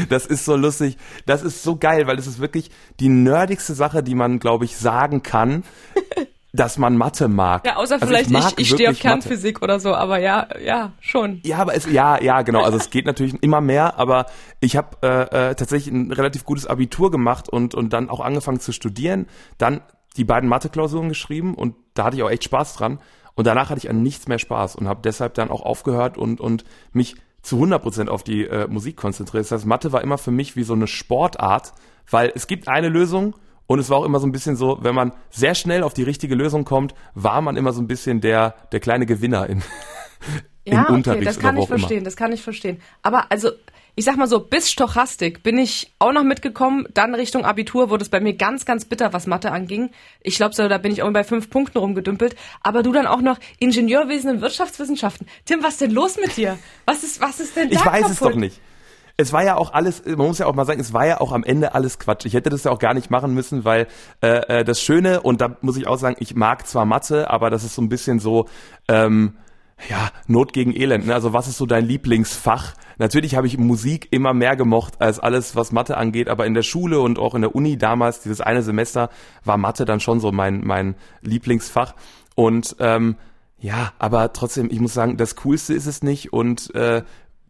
Das 0.09 0.25
ist 0.25 0.45
so 0.45 0.55
lustig. 0.55 0.97
Das 1.25 1.43
ist 1.43 1.61
so 1.61 1.75
geil, 1.75 2.07
weil 2.07 2.17
es 2.17 2.25
ist 2.25 2.39
wirklich 2.39 2.71
die 2.99 3.09
nerdigste 3.09 3.73
Sache, 3.73 4.01
die 4.01 4.15
man, 4.15 4.39
glaube 4.39 4.65
ich, 4.65 4.77
sagen 4.77 5.23
kann, 5.23 5.63
dass 6.53 6.77
man 6.77 6.95
Mathe 6.97 7.27
mag. 7.27 7.65
Ja, 7.65 7.77
außer 7.77 7.95
Also 7.95 8.05
vielleicht 8.05 8.27
ich, 8.27 8.31
mag 8.31 8.53
ich, 8.57 8.67
stehe 8.69 8.89
auf 8.89 8.95
wirklich 8.95 9.03
Mathe. 9.03 9.19
Kernphysik 9.21 9.61
oder 9.63 9.79
so, 9.79 9.93
aber 9.95 10.19
ja, 10.19 10.47
ja, 10.63 10.93
schon. 10.99 11.41
Ja, 11.43 11.57
aber 11.57 11.75
es 11.75 11.91
ja, 11.91 12.21
ja, 12.21 12.43
genau. 12.43 12.63
Also 12.63 12.77
es 12.77 12.91
geht 12.91 13.07
natürlich 13.07 13.41
immer 13.41 13.59
mehr, 13.59 13.97
aber 13.97 14.27
ich 14.59 14.77
habe 14.77 14.97
äh, 15.01 15.49
äh, 15.49 15.55
tatsächlich 15.55 15.91
ein 15.93 16.11
relativ 16.11 16.45
gutes 16.45 16.67
Abitur 16.67 17.09
gemacht 17.09 17.49
und 17.49 17.73
und 17.73 17.91
dann 17.91 18.09
auch 18.09 18.19
angefangen 18.19 18.59
zu 18.59 18.71
studieren, 18.71 19.27
dann 19.57 19.81
die 20.15 20.25
beiden 20.25 20.47
Mathe-Klausuren 20.47 21.09
geschrieben 21.09 21.55
und 21.55 21.75
da 21.95 22.05
hatte 22.05 22.17
ich 22.17 22.23
auch 22.23 22.29
echt 22.29 22.43
Spaß 22.43 22.75
dran. 22.75 22.99
Und 23.35 23.47
danach 23.47 23.71
hatte 23.71 23.79
ich 23.79 23.89
an 23.89 24.03
nichts 24.03 24.27
mehr 24.27 24.37
Spaß 24.37 24.75
und 24.75 24.87
habe 24.87 25.01
deshalb 25.03 25.33
dann 25.33 25.49
auch 25.49 25.63
aufgehört 25.63 26.19
und 26.19 26.39
und 26.39 26.65
mich 26.91 27.15
zu 27.41 27.57
100% 27.57 28.09
auf 28.09 28.23
die 28.23 28.45
äh, 28.45 28.67
Musik 28.67 28.95
konzentriert. 28.95 29.45
Das 29.45 29.51
heißt, 29.51 29.65
Mathe 29.65 29.91
war 29.91 30.01
immer 30.01 30.19
für 30.19 30.29
mich 30.31 30.55
wie 30.55 30.63
so 30.63 30.73
eine 30.73 30.85
Sportart, 30.85 31.73
weil 32.09 32.31
es 32.35 32.45
gibt 32.45 32.67
eine 32.67 32.89
Lösung 32.89 33.35
und 33.67 33.79
es 33.79 33.89
war 33.89 33.97
auch 33.97 34.05
immer 34.05 34.19
so 34.19 34.27
ein 34.27 34.31
bisschen 34.31 34.55
so, 34.55 34.79
wenn 34.81 34.95
man 34.95 35.13
sehr 35.29 35.55
schnell 35.55 35.83
auf 35.83 35.93
die 35.93 36.03
richtige 36.03 36.35
Lösung 36.35 36.65
kommt, 36.65 36.93
war 37.15 37.41
man 37.41 37.55
immer 37.57 37.73
so 37.73 37.81
ein 37.81 37.87
bisschen 37.87 38.21
der 38.21 38.55
der 38.71 38.79
kleine 38.79 39.05
Gewinner 39.05 39.47
in 39.49 39.61
Ja, 40.65 40.83
im 40.83 40.83
okay, 40.83 40.93
Unterricht 40.93 41.27
das 41.27 41.39
kann 41.39 41.57
ich 41.57 41.63
auch 41.63 41.69
immer. 41.69 41.77
verstehen, 41.79 42.03
das 42.05 42.15
kann 42.15 42.31
ich 42.31 42.41
verstehen. 42.41 42.79
Aber 43.01 43.29
also, 43.31 43.51
ich 43.95 44.05
sag 44.05 44.15
mal 44.15 44.27
so, 44.27 44.39
bis 44.39 44.71
Stochastik 44.71 45.43
bin 45.43 45.57
ich 45.57 45.93
auch 45.99 46.13
noch 46.13 46.23
mitgekommen. 46.23 46.87
Dann 46.93 47.13
Richtung 47.15 47.43
Abitur 47.43 47.89
wurde 47.89 48.03
es 48.03 48.09
bei 48.09 48.21
mir 48.21 48.33
ganz, 48.33 48.63
ganz 48.65 48.85
bitter, 48.85 49.11
was 49.11 49.27
Mathe 49.27 49.51
anging. 49.51 49.91
Ich 50.21 50.35
glaube, 50.37 50.55
so, 50.55 50.67
da 50.69 50.77
bin 50.77 50.93
ich 50.93 51.03
auch 51.03 51.11
bei 51.11 51.25
fünf 51.25 51.49
Punkten 51.49 51.77
rumgedümpelt. 51.79 52.35
Aber 52.61 52.81
du 52.81 52.93
dann 52.93 53.07
auch 53.07 53.21
noch 53.21 53.39
Ingenieurwesen 53.59 54.31
und 54.31 54.41
Wirtschaftswissenschaften. 54.41 55.27
Tim, 55.45 55.61
was 55.63 55.73
ist 55.73 55.81
denn 55.81 55.91
los 55.91 56.15
mit 56.17 56.37
dir? 56.37 56.57
Was 56.85 57.03
ist, 57.03 57.19
was 57.19 57.41
ist 57.41 57.57
denn 57.57 57.69
da 57.69 57.75
Ich 57.75 57.85
weiß 57.85 58.09
es 58.09 58.19
kaputt? 58.19 58.33
doch 58.35 58.39
nicht. 58.39 58.62
Es 59.15 59.31
war 59.31 59.43
ja 59.43 59.57
auch 59.57 59.73
alles, 59.73 60.03
man 60.05 60.27
muss 60.27 60.39
ja 60.39 60.47
auch 60.47 60.55
mal 60.55 60.65
sagen, 60.65 60.79
es 60.79 60.91
war 60.91 61.05
ja 61.05 61.21
auch 61.21 61.31
am 61.31 61.43
Ende 61.43 61.75
alles 61.75 61.99
Quatsch. 61.99 62.25
Ich 62.25 62.33
hätte 62.33 62.49
das 62.49 62.63
ja 62.63 62.71
auch 62.71 62.79
gar 62.79 62.95
nicht 62.95 63.11
machen 63.11 63.33
müssen, 63.33 63.63
weil 63.63 63.87
äh, 64.21 64.59
äh, 64.61 64.63
das 64.63 64.81
Schöne, 64.81 65.21
und 65.21 65.39
da 65.39 65.55
muss 65.61 65.77
ich 65.77 65.85
auch 65.87 65.97
sagen, 65.97 66.15
ich 66.19 66.35
mag 66.35 66.65
zwar 66.67 66.85
Mathe, 66.85 67.29
aber 67.29 67.49
das 67.49 67.63
ist 67.63 67.75
so 67.75 67.81
ein 67.81 67.89
bisschen 67.89 68.19
so, 68.19 68.47
ähm, 68.87 69.35
ja, 69.89 70.11
Not 70.27 70.53
gegen 70.53 70.75
Elend. 70.75 71.07
Ne? 71.07 71.13
Also 71.13 71.33
was 71.33 71.47
ist 71.47 71.57
so 71.57 71.65
dein 71.65 71.85
Lieblingsfach? 71.85 72.73
Natürlich 72.97 73.35
habe 73.35 73.47
ich 73.47 73.57
Musik 73.57 74.07
immer 74.11 74.33
mehr 74.33 74.55
gemocht 74.55 75.01
als 75.01 75.19
alles, 75.19 75.55
was 75.55 75.71
Mathe 75.71 75.97
angeht, 75.97 76.29
aber 76.29 76.45
in 76.45 76.53
der 76.53 76.61
Schule 76.63 76.99
und 76.99 77.19
auch 77.19 77.35
in 77.35 77.41
der 77.41 77.55
Uni 77.55 77.77
damals, 77.77 78.21
dieses 78.21 78.41
eine 78.41 78.61
Semester, 78.61 79.09
war 79.43 79.57
Mathe 79.57 79.85
dann 79.85 79.99
schon 79.99 80.19
so 80.19 80.31
mein, 80.31 80.61
mein 80.63 80.95
Lieblingsfach. 81.21 81.95
Und 82.35 82.75
ähm, 82.79 83.17
ja, 83.59 83.93
aber 83.97 84.33
trotzdem, 84.33 84.69
ich 84.71 84.79
muss 84.79 84.93
sagen, 84.93 85.17
das 85.17 85.35
Coolste 85.37 85.73
ist 85.73 85.85
es 85.85 86.03
nicht 86.03 86.33
und 86.33 86.73
äh, 86.75 87.03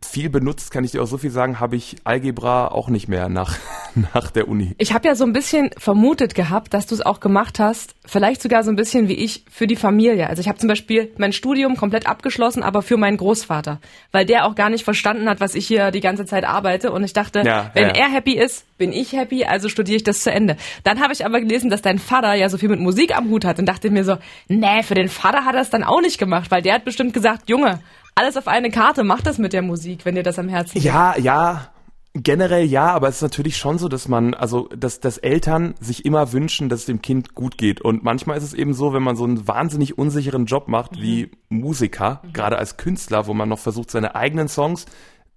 viel 0.06 0.30
benutzt, 0.30 0.72
kann 0.72 0.84
ich 0.84 0.92
dir 0.92 1.02
auch 1.02 1.08
so 1.08 1.18
viel 1.18 1.32
sagen, 1.32 1.60
habe 1.60 1.76
ich 1.76 1.96
Algebra 2.04 2.68
auch 2.68 2.90
nicht 2.90 3.08
mehr 3.08 3.30
nach, 3.30 3.58
nach 4.14 4.32
der 4.32 4.48
Uni. 4.48 4.76
Ich 4.78 4.94
habe 4.94 5.08
ja 5.08 5.16
so 5.16 5.24
ein 5.24 5.34
bisschen 5.34 5.70
vermutet 5.78 6.36
gehabt, 6.36 6.74
dass 6.74 6.88
du 6.88 6.96
es 6.96 7.02
auch 7.02 7.20
gemacht 7.20 7.60
hast, 7.60 7.96
vielleicht 8.06 8.42
sogar 8.42 8.64
so 8.64 8.72
ein 8.72 8.76
bisschen 8.76 9.08
wie 9.08 9.14
ich 9.14 9.46
für 9.50 9.68
die 9.68 9.76
Familie. 9.76 10.28
Also 10.28 10.42
ich 10.42 10.48
habe 10.48 10.58
zum 10.58 10.68
Beispiel 10.68 11.12
mein 11.18 11.34
Studium 11.34 11.78
komplett 11.78 12.08
abgeschlossen, 12.08 12.64
aber 12.64 12.82
für 12.82 12.98
meinen 12.98 13.18
Großvater, 13.18 13.80
weil 14.12 14.26
der 14.26 14.46
auch 14.46 14.56
gar 14.56 14.70
nicht 14.70 14.84
verstanden 14.84 15.30
hat, 15.30 15.40
was 15.40 15.56
ich 15.56 15.68
hier 15.68 15.92
die 15.92 16.02
ganze 16.02 16.26
Zeit 16.26 16.46
arbeite. 16.46 16.92
Und 16.92 17.04
ich 17.04 17.14
dachte, 17.14 17.44
Ja, 17.46 17.72
wenn 17.74 17.90
ja. 17.90 17.96
er 17.96 18.10
happy 18.12 18.38
ist, 18.38 18.66
bin 18.78 18.92
ich 18.92 19.14
happy, 19.14 19.46
also 19.46 19.70
studiere 19.70 19.98
ich 19.98 20.04
das 20.04 20.24
zu 20.24 20.32
Ende. 20.32 20.58
Dann 20.84 21.00
habe 21.00 21.14
ich 21.14 21.26
aber 21.26 21.40
gelesen, 21.40 21.70
dass 21.70 21.82
dein 21.82 22.00
Vater 22.00 22.34
ja 22.34 22.50
so 22.50 22.58
viel 22.58 22.70
mit 22.70 22.80
Musik 22.80 23.16
am 23.16 23.30
Hut 23.30 23.46
hat 23.46 23.60
und 23.60 23.66
dachte 23.66 23.90
mir 23.90 24.04
so, 24.04 24.18
nee, 24.48 24.84
für 24.84 24.96
den 24.96 25.10
Vater 25.10 25.46
hat 25.46 25.56
er 25.56 25.62
es 25.62 25.70
dann 25.70 25.84
auch 25.84 26.02
nicht 26.02 26.18
gemacht, 26.18 26.52
weil 26.52 26.62
der 26.62 26.74
hat 26.74 26.86
bestimmt 26.86 27.14
gesagt, 27.14 27.50
Junge, 27.50 27.80
alles 28.16 28.38
auf 28.38 28.48
eine 28.48 28.70
Karte, 28.70 29.04
mach 29.04 29.22
das 29.22 29.38
mit 29.38 29.54
der 29.54 29.62
Musik, 29.62 30.06
wenn 30.06 30.16
dir 30.16 30.24
das 30.24 30.40
am 30.40 30.50
Herzen 30.50 30.76
liegt. 30.76 30.86
Ja, 30.86 31.18
ja, 31.18 31.70
generell 32.14 32.66
ja, 32.66 32.92
aber 32.92 33.08
es 33.08 33.16
ist 33.16 33.22
natürlich 33.24 33.58
schon 33.58 33.80
so, 33.80 33.88
dass 33.88 34.08
man, 34.08 34.34
also, 34.34 34.68
dass, 34.76 35.00
dass 35.00 35.18
Eltern 35.18 35.74
sich 35.80 36.06
immer 36.06 36.32
wünschen, 36.32 36.70
dass 36.70 36.82
es 36.82 36.86
dem 36.86 37.02
Kind 37.02 37.34
gut 37.34 37.58
geht. 37.58 37.82
Und 37.82 38.04
manchmal 38.04 38.38
ist 38.38 38.44
es 38.44 38.54
eben 38.54 38.74
so, 38.74 38.94
wenn 38.94 39.04
man 39.04 39.16
so 39.16 39.24
einen 39.24 39.48
wahnsinnig 39.48 39.98
unsicheren 39.98 40.46
Job 40.46 40.68
macht 40.68 41.02
wie 41.02 41.32
Musiker, 41.50 42.22
gerade 42.32 42.58
als 42.58 42.78
Künstler, 42.78 43.28
wo 43.28 43.34
man 43.34 43.50
noch 43.50 43.60
versucht, 43.60 43.90
seine 43.90 44.16
eigenen 44.16 44.48
Songs 44.48 44.86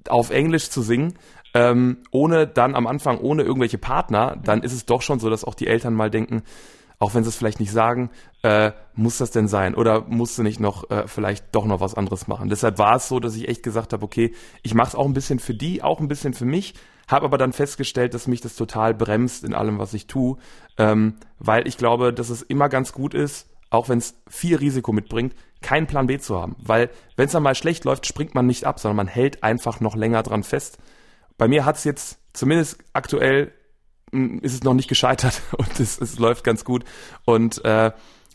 auf 0.09 0.31
Englisch 0.31 0.69
zu 0.71 0.83
singen, 0.83 1.15
ähm, 1.55 1.99
ohne 2.11 2.47
dann 2.47 2.75
am 2.75 2.87
Anfang, 2.87 3.19
ohne 3.19 3.43
irgendwelche 3.43 3.79
Partner, 3.79 4.37
dann 4.45 4.63
ist 4.63 4.75
es 4.75 4.85
doch 4.85 5.01
schon 5.01 5.19
so, 5.19 5.31
dass 5.31 5.45
auch 5.45 5.55
die 5.55 5.67
Eltern 5.67 5.95
mal 5.95 6.11
denken, 6.11 6.43
auch 6.99 7.15
wenn 7.15 7.25
sie 7.25 7.29
es 7.29 7.37
vielleicht 7.37 7.61
nicht 7.61 7.73
sagen, 7.73 8.11
äh, 8.43 8.73
muss 8.95 9.19
das 9.19 9.31
denn 9.31 9.49
sein? 9.49 9.75
Oder 9.75 10.03
musst 10.09 10.39
du 10.39 10.43
nicht 10.43 10.61
noch 10.61 10.91
äh, 10.91 11.07
vielleicht 11.07 11.55
doch 11.55 11.67
noch 11.67 11.81
was 11.81 11.95
anderes 11.95 12.27
machen? 12.27 12.49
Deshalb 12.49 12.79
war 12.79 12.97
es 12.97 13.09
so, 13.09 13.21
dass 13.21 13.37
ich 13.37 13.49
echt 13.49 13.63
gesagt 13.63 13.93
habe, 13.93 14.05
okay, 14.05 14.35
ich 14.63 14.75
mache 14.75 14.89
es 14.89 14.95
auch 14.95 15.05
ein 15.05 15.13
bisschen 15.13 15.39
für 15.39 15.55
die, 15.55 15.83
auch 15.83 16.01
ein 16.01 16.09
bisschen 16.09 16.33
für 16.33 16.47
mich, 16.47 16.75
habe 17.09 17.27
aber 17.27 17.39
dann 17.39 17.53
festgestellt, 17.53 18.15
dass 18.15 18.27
mich 18.27 18.41
das 18.41 18.57
total 18.57 18.95
bremst 18.95 19.45
in 19.45 19.55
allem, 19.55 19.79
was 19.79 19.95
ich 19.95 20.07
tue, 20.07 20.39
ähm, 20.79 21.17
weil 21.39 21.69
ich 21.69 21.77
glaube, 21.77 22.13
dass 22.13 22.31
es 22.31 22.43
immer 22.43 22.69
ganz 22.69 22.93
gut 22.93 23.15
ist, 23.15 23.49
auch 23.71 23.89
wenn 23.89 23.99
es 23.99 24.15
viel 24.29 24.57
Risiko 24.57 24.93
mitbringt, 24.93 25.35
keinen 25.61 25.87
Plan 25.87 26.07
B 26.07 26.19
zu 26.19 26.41
haben. 26.41 26.57
Weil 26.59 26.91
wenn 27.17 27.27
es 27.27 27.33
dann 27.33 27.43
mal 27.43 27.55
schlecht 27.55 27.85
läuft, 27.85 28.07
springt 28.07 28.35
man 28.35 28.47
nicht 28.47 28.65
ab, 28.65 28.81
sondern 28.81 28.97
man 28.97 29.09
hält 29.09 29.43
einfach 29.43 29.81
noch 29.81 29.97
länger 29.97 30.23
dran 30.23 30.45
fest. 30.45 30.79
Bei 31.37 31.49
mir 31.49 31.65
hat 31.65 31.77
es 31.77 31.85
jetzt 31.85 32.19
zumindest 32.33 32.79
aktuell 32.93 33.53
ist 34.13 34.55
es 34.55 34.63
noch 34.63 34.75
nicht 34.75 34.89
gescheitert 34.89 35.43
und 35.59 35.81
es, 35.81 36.01
es 36.01 36.19
läuft 36.19 36.45
ganz 36.45 36.65
gut. 36.65 36.85
Und 37.25 37.65
äh, 37.65 37.93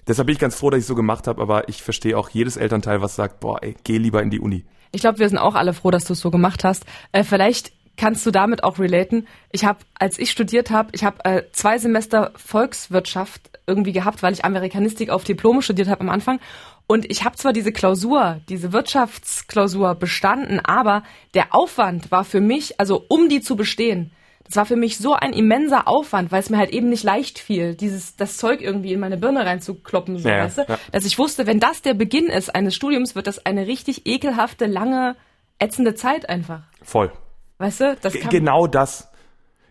deshalb 0.08 0.28
bin 0.28 0.34
ich 0.34 0.40
ganz 0.40 0.56
froh, 0.56 0.70
dass 0.70 0.80
ich 0.80 0.86
so 0.86 0.96
gemacht 0.96 1.28
habe, 1.28 1.42
aber 1.42 1.70
ich 1.70 1.82
verstehe 1.82 2.18
auch 2.18 2.30
jedes 2.30 2.58
Elternteil, 2.58 3.02
was 3.02 3.16
sagt, 3.16 3.40
boah, 3.40 3.62
ey, 3.64 3.76
geh 3.84 3.98
lieber 3.98 4.22
in 4.22 4.30
die 4.30 4.40
Uni. 4.40 4.66
Ich 4.92 5.02
glaube, 5.02 5.20
wir 5.20 5.30
sind 5.30 5.38
auch 5.38 5.56
alle 5.56 5.74
froh, 5.74 5.92
dass 5.92 6.06
du 6.06 6.14
es 6.14 6.20
so 6.20 6.32
gemacht 6.32 6.64
hast. 6.64 6.86
Äh, 7.14 7.24
vielleicht 7.24 7.72
kannst 7.98 8.26
du 8.26 8.32
damit 8.32 8.64
auch 8.64 8.80
relaten. 8.80 9.28
Ich 9.52 9.64
habe, 9.64 9.80
als 9.96 10.18
ich 10.20 10.32
studiert 10.32 10.72
habe, 10.72 10.90
ich 10.94 11.04
habe 11.04 11.24
äh, 11.24 11.44
zwei 11.52 11.78
Semester 11.78 12.32
Volkswirtschaft 12.36 13.52
irgendwie 13.68 13.92
gehabt, 13.92 14.24
weil 14.24 14.34
ich 14.34 14.44
Amerikanistik 14.44 15.10
auf 15.10 15.24
Diplom 15.24 15.62
studiert 15.62 15.88
habe 15.88 16.02
am 16.02 16.10
Anfang. 16.10 16.40
Und 16.88 17.10
ich 17.10 17.24
habe 17.24 17.38
zwar 17.38 17.54
diese 17.54 17.72
Klausur, 17.72 18.42
diese 18.50 18.74
Wirtschaftsklausur 18.74 19.96
bestanden, 19.96 20.60
aber 20.60 21.04
der 21.34 21.54
Aufwand 21.56 22.12
war 22.12 22.26
für 22.26 22.42
mich, 22.42 22.80
also 22.80 23.06
um 23.08 23.30
die 23.30 23.42
zu 23.42 23.56
bestehen, 23.56 24.12
das 24.46 24.56
war 24.56 24.66
für 24.66 24.76
mich 24.76 24.98
so 24.98 25.14
ein 25.14 25.34
immenser 25.34 25.88
Aufwand, 25.88 26.32
weil 26.32 26.40
es 26.40 26.50
mir 26.50 26.58
halt 26.58 26.72
eben 26.72 26.90
nicht 26.90 27.04
leicht 27.04 27.40
fiel, 27.40 27.76
dieses 27.76 28.16
das 28.16 28.38
Zeug 28.38 28.62
irgendwie 28.62 28.94
in 28.94 29.00
meine 29.00 29.18
Birne 29.18 29.46
reinzukloppen, 29.46 30.18
so, 30.18 30.28
Ja, 30.30 30.44
weißt 30.46 30.58
du? 30.60 30.62
ja. 30.68 30.78
Dass 30.92 31.06
ich 31.06 31.18
wusste, 31.18 31.48
wenn 31.48 31.60
das 31.60 31.82
der 31.82 31.94
Beginn 31.94 32.26
ist 32.28 32.54
eines 32.54 32.76
Studiums, 32.76 33.16
wird 33.16 33.28
das 33.28 33.46
eine 33.46 33.68
richtig 33.68 34.06
ekelhafte, 34.06 34.66
lange, 34.66 35.16
ätzende 35.60 35.96
Zeit 35.96 36.28
einfach. 36.30 36.62
Voll. 36.82 37.12
Weißt 37.60 37.80
du? 37.82 37.96
Das 38.02 38.14
kann, 38.14 38.30
Genau 38.30 38.68
das. 38.68 39.11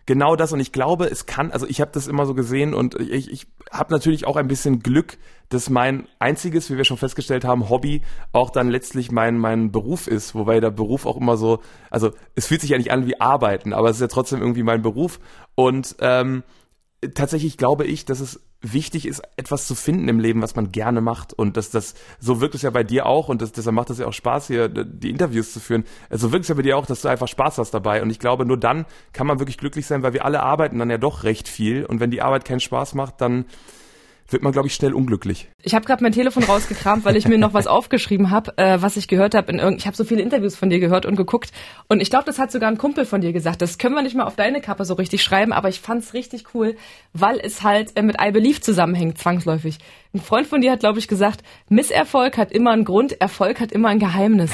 Genau 0.05 0.35
das. 0.35 0.51
Und 0.51 0.59
ich 0.59 0.71
glaube, 0.71 1.05
es 1.05 1.25
kann, 1.25 1.51
also 1.51 1.67
ich 1.67 1.81
habe 1.81 1.91
das 1.93 2.07
immer 2.07 2.25
so 2.25 2.33
gesehen 2.33 2.73
und 2.73 2.99
ich, 2.99 3.31
ich 3.31 3.47
habe 3.71 3.93
natürlich 3.93 4.25
auch 4.25 4.35
ein 4.35 4.47
bisschen 4.47 4.79
Glück, 4.79 5.17
dass 5.49 5.69
mein 5.69 6.07
einziges, 6.19 6.69
wie 6.69 6.77
wir 6.77 6.85
schon 6.85 6.97
festgestellt 6.97 7.45
haben, 7.45 7.69
Hobby 7.69 8.01
auch 8.31 8.49
dann 8.49 8.69
letztlich 8.69 9.11
mein 9.11 9.37
mein 9.37 9.71
Beruf 9.71 10.07
ist, 10.07 10.33
wobei 10.33 10.59
der 10.59 10.71
Beruf 10.71 11.05
auch 11.05 11.17
immer 11.17 11.37
so, 11.37 11.59
also 11.89 12.11
es 12.35 12.47
fühlt 12.47 12.61
sich 12.61 12.71
ja 12.71 12.77
nicht 12.77 12.91
an 12.91 13.05
wie 13.05 13.19
Arbeiten, 13.19 13.73
aber 13.73 13.89
es 13.89 13.97
ist 13.97 14.01
ja 14.01 14.07
trotzdem 14.07 14.41
irgendwie 14.41 14.63
mein 14.63 14.81
Beruf. 14.81 15.19
Und 15.55 15.95
ähm, 15.99 16.43
tatsächlich 17.13 17.57
glaube 17.57 17.85
ich, 17.85 18.05
dass 18.05 18.19
es 18.19 18.41
wichtig 18.61 19.07
ist, 19.07 19.21
etwas 19.37 19.67
zu 19.67 19.75
finden 19.75 20.07
im 20.07 20.19
Leben, 20.19 20.41
was 20.41 20.55
man 20.55 20.71
gerne 20.71 21.01
macht. 21.01 21.33
Und 21.33 21.57
dass 21.57 21.69
das, 21.69 21.95
so 22.19 22.41
wirkt 22.41 22.55
es 22.55 22.61
ja 22.61 22.69
bei 22.69 22.83
dir 22.83 23.05
auch 23.05 23.29
und 23.29 23.41
das, 23.41 23.51
deshalb 23.51 23.75
macht 23.75 23.89
es 23.89 23.99
ja 23.99 24.07
auch 24.07 24.13
Spaß, 24.13 24.47
hier 24.47 24.69
die 24.69 25.09
Interviews 25.09 25.53
zu 25.53 25.59
führen. 25.59 25.83
So 26.09 26.31
wirkt 26.31 26.43
es 26.43 26.49
ja 26.49 26.55
bei 26.55 26.61
dir 26.61 26.77
auch, 26.77 26.85
dass 26.85 27.01
du 27.01 27.07
einfach 27.07 27.27
Spaß 27.27 27.57
hast 27.57 27.71
dabei. 27.71 28.01
Und 28.01 28.09
ich 28.09 28.19
glaube, 28.19 28.45
nur 28.45 28.57
dann 28.57 28.85
kann 29.13 29.27
man 29.27 29.39
wirklich 29.39 29.57
glücklich 29.57 29.87
sein, 29.87 30.03
weil 30.03 30.13
wir 30.13 30.25
alle 30.25 30.43
arbeiten 30.43 30.79
dann 30.79 30.89
ja 30.89 30.97
doch 30.97 31.23
recht 31.23 31.47
viel. 31.47 31.85
Und 31.85 31.99
wenn 31.99 32.11
die 32.11 32.21
Arbeit 32.21 32.45
keinen 32.45 32.59
Spaß 32.59 32.93
macht, 32.93 33.21
dann 33.21 33.45
wird 34.31 34.43
man, 34.43 34.51
glaube 34.51 34.67
ich, 34.67 34.73
schnell 34.73 34.93
unglücklich. 34.93 35.49
Ich 35.63 35.75
habe 35.75 35.85
gerade 35.85 36.03
mein 36.03 36.11
Telefon 36.11 36.43
rausgekramt, 36.43 37.05
weil 37.05 37.15
ich 37.15 37.27
mir 37.27 37.37
noch 37.37 37.53
was 37.53 37.67
aufgeschrieben 37.67 38.29
habe, 38.29 38.57
äh, 38.57 38.81
was 38.81 38.97
ich 38.97 39.07
gehört 39.07 39.35
habe 39.35 39.51
in. 39.51 39.77
Ich 39.77 39.87
habe 39.87 39.95
so 39.95 40.03
viele 40.03 40.21
Interviews 40.21 40.55
von 40.55 40.69
dir 40.69 40.79
gehört 40.79 41.05
und 41.05 41.15
geguckt 41.15 41.51
und 41.87 42.01
ich 42.01 42.09
glaube, 42.09 42.25
das 42.25 42.39
hat 42.39 42.51
sogar 42.51 42.69
ein 42.69 42.77
Kumpel 42.77 43.05
von 43.05 43.21
dir 43.21 43.33
gesagt. 43.33 43.61
Das 43.61 43.77
können 43.77 43.95
wir 43.95 44.01
nicht 44.01 44.15
mal 44.15 44.25
auf 44.25 44.35
deine 44.35 44.61
Kappe 44.61 44.85
so 44.85 44.93
richtig 44.95 45.23
schreiben, 45.23 45.53
aber 45.53 45.69
ich 45.69 45.79
fand's 45.79 46.13
richtig 46.13 46.53
cool, 46.53 46.75
weil 47.13 47.39
es 47.39 47.63
halt 47.63 47.97
äh, 47.97 48.01
mit 48.01 48.17
I 48.21 48.31
Believe 48.31 48.61
zusammenhängt 48.61 49.17
zwangsläufig. 49.17 49.77
Ein 50.13 50.21
Freund 50.21 50.47
von 50.47 50.61
dir 50.61 50.71
hat, 50.71 50.81
glaube 50.81 50.99
ich, 50.99 51.07
gesagt, 51.07 51.41
Misserfolg 51.69 52.37
hat 52.37 52.51
immer 52.51 52.71
einen 52.71 52.85
Grund, 52.85 53.19
Erfolg 53.21 53.59
hat 53.59 53.71
immer 53.71 53.89
ein 53.89 53.99
Geheimnis. 53.99 54.51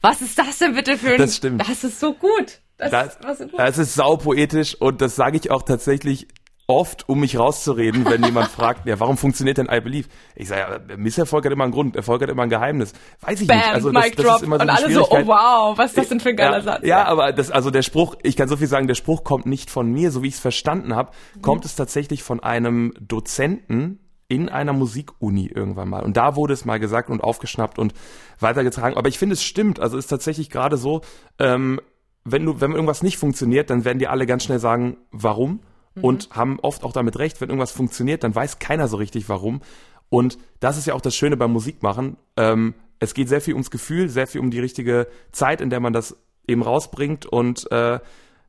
Was 0.00 0.20
ist 0.20 0.38
das 0.38 0.58
denn 0.58 0.74
bitte 0.74 0.98
für 0.98 1.12
ein? 1.12 1.18
Das 1.18 1.36
stimmt. 1.36 1.60
Das 1.66 1.82
ist 1.82 1.98
so 1.98 2.12
gut. 2.12 2.60
Das, 2.76 2.90
Das, 2.90 3.06
ist, 3.06 3.18
was 3.22 3.38
so 3.38 3.44
gut. 3.46 3.58
das 3.58 3.78
ist 3.78 3.94
saupoetisch 3.94 4.74
und 4.80 5.00
das 5.00 5.16
sage 5.16 5.36
ich 5.36 5.50
auch 5.50 5.62
tatsächlich 5.62 6.26
oft, 6.66 7.08
um 7.08 7.20
mich 7.20 7.38
rauszureden, 7.38 8.04
wenn 8.06 8.24
jemand 8.24 8.48
fragt, 8.50 8.86
ja, 8.86 8.98
warum 9.00 9.16
funktioniert 9.16 9.58
denn 9.58 9.68
I 9.70 9.80
Believe? 9.80 10.08
Ich 10.34 10.48
sage, 10.48 10.82
ja, 10.88 10.96
Misserfolg 10.96 11.44
hat 11.44 11.52
immer 11.52 11.64
einen 11.64 11.72
Grund, 11.72 11.96
Erfolg 11.96 12.22
hat 12.22 12.30
immer 12.30 12.44
ein 12.44 12.48
Geheimnis. 12.48 12.92
Weiß 13.20 13.40
ich 13.40 13.46
Bam, 13.46 13.58
nicht. 13.58 13.68
Also 13.68 13.90
das, 13.90 14.04
Mic 14.04 14.16
das 14.16 14.26
Drop 14.26 14.36
ist 14.36 14.42
immer 14.42 14.56
so 14.56 14.62
und 14.62 14.70
alle 14.70 14.92
so, 14.92 15.08
oh 15.10 15.26
wow, 15.26 15.78
was 15.78 15.90
ist 15.90 15.98
das 15.98 16.08
denn 16.08 16.20
für 16.20 16.30
ein 16.30 16.36
geiler 16.36 16.58
ja, 16.58 16.62
Satz? 16.62 16.86
Ja, 16.86 17.04
aber 17.04 17.32
das, 17.32 17.50
also 17.50 17.70
der 17.70 17.82
Spruch, 17.82 18.14
ich 18.22 18.36
kann 18.36 18.48
so 18.48 18.56
viel 18.56 18.66
sagen, 18.66 18.86
der 18.86 18.94
Spruch 18.94 19.24
kommt 19.24 19.46
nicht 19.46 19.70
von 19.70 19.90
mir, 19.90 20.10
so 20.10 20.22
wie 20.22 20.28
ich 20.28 20.34
es 20.34 20.40
verstanden 20.40 20.94
habe, 20.94 21.10
Mhm. 21.36 21.42
kommt 21.42 21.64
es 21.64 21.76
tatsächlich 21.76 22.22
von 22.22 22.40
einem 22.40 22.92
Dozenten 23.00 24.00
in 24.28 24.48
einer 24.48 24.72
Musikuni 24.72 25.46
irgendwann 25.54 25.88
mal. 25.88 26.02
Und 26.02 26.16
da 26.16 26.34
wurde 26.34 26.54
es 26.54 26.64
mal 26.64 26.80
gesagt 26.80 27.10
und 27.10 27.22
aufgeschnappt 27.22 27.78
und 27.78 27.92
weitergetragen. 28.40 28.96
Aber 28.96 29.08
ich 29.08 29.18
finde, 29.18 29.34
es 29.34 29.42
stimmt. 29.42 29.80
Also 29.80 29.98
ist 29.98 30.06
tatsächlich 30.06 30.48
gerade 30.50 30.76
so, 30.76 31.02
ähm, 31.38 31.80
wenn 32.24 32.44
du, 32.44 32.60
wenn 32.60 32.72
irgendwas 32.72 33.02
nicht 33.02 33.18
funktioniert, 33.18 33.68
dann 33.68 33.84
werden 33.84 33.98
die 33.98 34.08
alle 34.08 34.26
ganz 34.26 34.44
schnell 34.44 34.58
sagen, 34.58 34.96
warum? 35.12 35.60
Und 36.02 36.30
haben 36.30 36.58
oft 36.60 36.82
auch 36.82 36.92
damit 36.92 37.18
recht, 37.18 37.40
wenn 37.40 37.48
irgendwas 37.48 37.70
funktioniert, 37.70 38.24
dann 38.24 38.34
weiß 38.34 38.58
keiner 38.58 38.88
so 38.88 38.96
richtig 38.96 39.28
warum. 39.28 39.60
Und 40.08 40.38
das 40.60 40.76
ist 40.76 40.86
ja 40.86 40.94
auch 40.94 41.00
das 41.00 41.14
Schöne 41.14 41.36
beim 41.36 41.52
Musikmachen. 41.52 42.16
Ähm, 42.36 42.74
es 43.00 43.14
geht 43.14 43.28
sehr 43.28 43.40
viel 43.40 43.54
ums 43.54 43.70
Gefühl, 43.70 44.08
sehr 44.08 44.26
viel 44.26 44.40
um 44.40 44.50
die 44.50 44.60
richtige 44.60 45.06
Zeit, 45.32 45.60
in 45.60 45.70
der 45.70 45.80
man 45.80 45.92
das 45.92 46.16
eben 46.46 46.62
rausbringt. 46.62 47.26
Und 47.26 47.70
äh, 47.70 48.00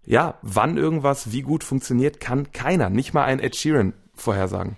ja, 0.06 0.38
wann 0.42 0.78
irgendwas 0.78 1.32
wie 1.32 1.42
gut 1.42 1.64
funktioniert, 1.64 2.20
kann 2.20 2.52
keiner, 2.52 2.90
nicht 2.90 3.14
mal 3.14 3.26
ein 3.26 3.40
Ed 3.40 3.56
Sheeran 3.56 3.94
vorhersagen. 4.14 4.78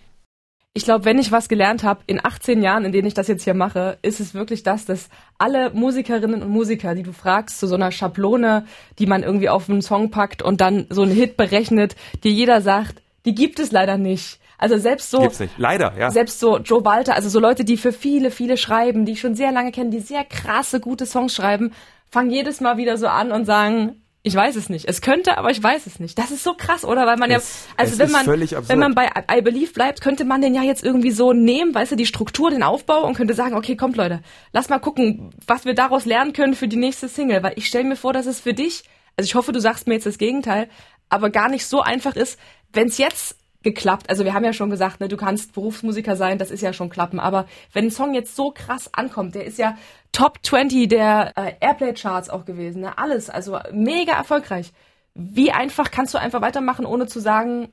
Ich 0.78 0.84
glaube, 0.84 1.06
wenn 1.06 1.18
ich 1.18 1.32
was 1.32 1.50
gelernt 1.50 1.84
habe 1.84 2.02
in 2.06 2.24
18 2.24 2.62
Jahren, 2.62 2.86
in 2.86 2.92
denen 2.92 3.08
ich 3.08 3.16
das 3.16 3.28
jetzt 3.28 3.44
hier 3.44 3.56
mache, 3.56 3.98
ist 4.04 4.20
es 4.20 4.36
wirklich 4.36 4.62
das, 4.62 4.86
dass 4.86 5.10
alle 5.40 5.72
Musikerinnen 5.72 6.44
und 6.44 6.52
Musiker, 6.52 6.94
die 6.94 7.02
du 7.02 7.14
fragst, 7.14 7.60
zu 7.60 7.66
so 7.66 7.74
einer 7.74 7.92
Schablone, 7.92 8.64
die 9.00 9.08
man 9.08 9.24
irgendwie 9.24 9.50
auf 9.50 9.72
einen 9.72 9.82
Song 9.82 10.12
packt 10.12 10.44
und 10.44 10.62
dann 10.62 10.86
so 10.92 11.02
einen 11.02 11.14
Hit 11.14 11.36
berechnet, 11.36 11.96
dir 12.24 12.30
jeder 12.30 12.62
sagt, 12.62 13.02
die 13.26 13.34
gibt 13.34 13.58
es 13.58 13.72
leider 13.72 13.98
nicht. 13.98 14.40
Also 14.60 14.78
selbst 14.78 15.10
so, 15.10 15.22
Gibt's 15.22 15.40
nicht. 15.40 15.58
Leider, 15.58 15.98
ja. 15.98 16.12
selbst 16.12 16.40
so 16.40 16.60
Joe 16.60 16.86
Walter, 16.86 17.16
also 17.16 17.28
so 17.28 17.40
Leute, 17.40 17.66
die 17.66 17.78
für 17.78 17.92
viele, 17.92 18.30
viele 18.30 18.56
schreiben, 18.56 19.06
die 19.06 19.14
ich 19.14 19.20
schon 19.20 19.34
sehr 19.34 19.52
lange 19.52 19.72
kenne, 19.72 19.90
die 19.90 20.00
sehr 20.00 20.26
krasse, 20.26 20.80
gute 20.80 21.08
Songs 21.08 21.34
schreiben, 21.34 21.74
fangen 22.12 22.30
jedes 22.30 22.62
Mal 22.62 22.78
wieder 22.78 22.98
so 22.98 23.08
an 23.08 23.32
und 23.32 23.46
sagen, 23.46 24.04
ich 24.28 24.36
weiß 24.36 24.56
es 24.56 24.70
nicht. 24.70 24.86
Es 24.88 25.02
könnte, 25.02 25.38
aber 25.38 25.50
ich 25.52 25.62
weiß 25.62 25.88
es 25.88 26.00
nicht. 26.00 26.18
Das 26.20 26.32
ist 26.32 26.44
so 26.44 26.54
krass, 26.54 26.84
oder? 26.86 27.06
Weil 27.08 27.18
man 27.18 27.32
Es- 27.32 27.66
ja, 27.68 27.74
also 27.78 27.92
wenn 28.00 28.12
man, 28.12 28.26
wenn 28.70 28.80
man 28.80 28.96
bei 28.96 29.38
I 29.38 29.42
Believe 29.42 29.72
bleibt, 29.74 30.02
könnte 30.02 30.26
man 30.26 30.42
den 30.42 30.54
ja 30.54 30.62
jetzt 30.64 30.84
irgendwie 30.84 31.12
so 31.12 31.34
nehmen, 31.34 31.74
weißt 31.74 31.94
du, 31.94 31.96
die 31.96 32.06
Struktur, 32.06 32.50
den 32.52 32.64
Aufbau 32.64 33.04
und 33.06 33.16
könnte 33.16 33.34
sagen, 33.34 33.56
okay, 33.56 33.76
kommt 33.76 33.96
Leute, 33.98 34.22
lass 34.54 34.70
mal 34.70 34.80
gucken, 34.80 35.32
was 35.48 35.66
wir 35.66 35.74
daraus 35.74 36.06
lernen 36.06 36.34
können 36.34 36.54
für 36.56 36.68
die 36.68 36.78
nächste 36.78 37.08
Single. 37.10 37.42
Weil 37.44 37.54
ich 37.56 37.68
stelle 37.68 37.86
mir 37.86 37.96
vor, 37.96 38.14
dass 38.14 38.26
es 38.26 38.40
für 38.40 38.54
dich, 38.54 38.84
also 39.16 39.26
ich 39.28 39.36
hoffe, 39.36 39.52
du 39.52 39.60
sagst 39.62 39.88
mir 39.88 39.94
jetzt 39.96 40.06
das 40.06 40.18
Gegenteil, 40.18 40.68
aber 41.10 41.30
gar 41.30 41.50
nicht 41.50 41.66
so 41.66 41.82
einfach 41.82 42.16
ist, 42.16 42.38
wenn 42.74 42.88
es 42.88 42.98
jetzt 42.98 43.38
geklappt, 43.64 44.10
also 44.10 44.24
wir 44.24 44.34
haben 44.34 44.46
ja 44.46 44.54
schon 44.54 44.70
gesagt, 44.70 45.00
ne, 45.00 45.08
du 45.08 45.18
kannst 45.18 45.54
Berufsmusiker 45.54 46.16
sein, 46.16 46.38
das 46.38 46.52
ist 46.52 46.62
ja 46.62 46.74
schon 46.74 46.90
klappen, 46.90 47.20
aber 47.20 47.46
wenn 47.74 47.86
ein 47.86 47.92
Song 47.92 48.14
jetzt 48.14 48.36
so 48.36 48.52
krass 48.52 48.90
ankommt, 48.94 49.36
der 49.36 49.46
ist 49.46 49.58
ja 49.58 49.78
Top 50.12 50.40
20 50.44 50.88
der 50.88 51.34
äh, 51.36 51.54
Airplay-Charts 51.60 52.30
auch 52.30 52.46
gewesen, 52.46 52.82
ne, 52.82 52.98
alles, 52.98 53.30
also 53.30 53.60
mega 53.72 54.14
erfolgreich. 54.14 54.72
Wie 55.14 55.52
einfach 55.52 55.92
kannst 55.92 56.14
du 56.14 56.20
einfach 56.20 56.42
weitermachen, 56.42 56.86
ohne 56.86 57.08
zu 57.08 57.20
sagen, 57.20 57.70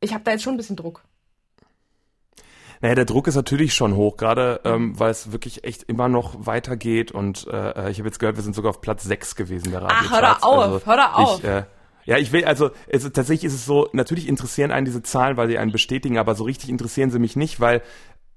ich 0.00 0.14
habe 0.14 0.24
da 0.24 0.32
jetzt 0.32 0.42
schon 0.42 0.54
ein 0.54 0.58
bisschen 0.58 0.76
Druck? 0.76 1.04
Naja, 2.82 2.96
der 2.96 3.04
Druck 3.04 3.28
ist 3.28 3.36
natürlich 3.36 3.74
schon 3.74 3.94
hoch, 3.94 4.16
gerade 4.16 4.60
ähm, 4.64 4.98
weil 4.98 5.10
es 5.10 5.30
wirklich 5.30 5.62
echt 5.62 5.84
immer 5.84 6.08
noch 6.08 6.46
weitergeht. 6.46 7.12
Und 7.12 7.46
äh, 7.46 7.90
ich 7.90 7.98
habe 7.98 8.08
jetzt 8.08 8.18
gehört, 8.18 8.34
wir 8.34 8.42
sind 8.42 8.56
sogar 8.56 8.70
auf 8.70 8.80
Platz 8.80 9.04
6 9.04 9.36
gewesen 9.36 9.70
der 9.70 9.84
Ach, 9.86 10.10
hör 10.10 10.20
doch 10.20 10.42
auf, 10.42 10.58
also 10.58 10.80
hör 10.84 10.96
doch 10.96 11.14
auf. 11.14 11.38
Ich, 11.38 11.44
äh, 11.44 11.62
ja, 12.04 12.18
ich 12.18 12.32
will, 12.32 12.44
also 12.44 12.70
es, 12.88 13.04
tatsächlich 13.04 13.44
ist 13.44 13.54
es 13.54 13.64
so, 13.64 13.88
natürlich 13.92 14.28
interessieren 14.28 14.70
einen 14.70 14.86
diese 14.86 15.02
Zahlen, 15.02 15.36
weil 15.36 15.48
sie 15.48 15.58
einen 15.58 15.72
bestätigen, 15.72 16.18
aber 16.18 16.34
so 16.34 16.44
richtig 16.44 16.68
interessieren 16.68 17.10
sie 17.10 17.18
mich 17.18 17.36
nicht, 17.36 17.60
weil 17.60 17.82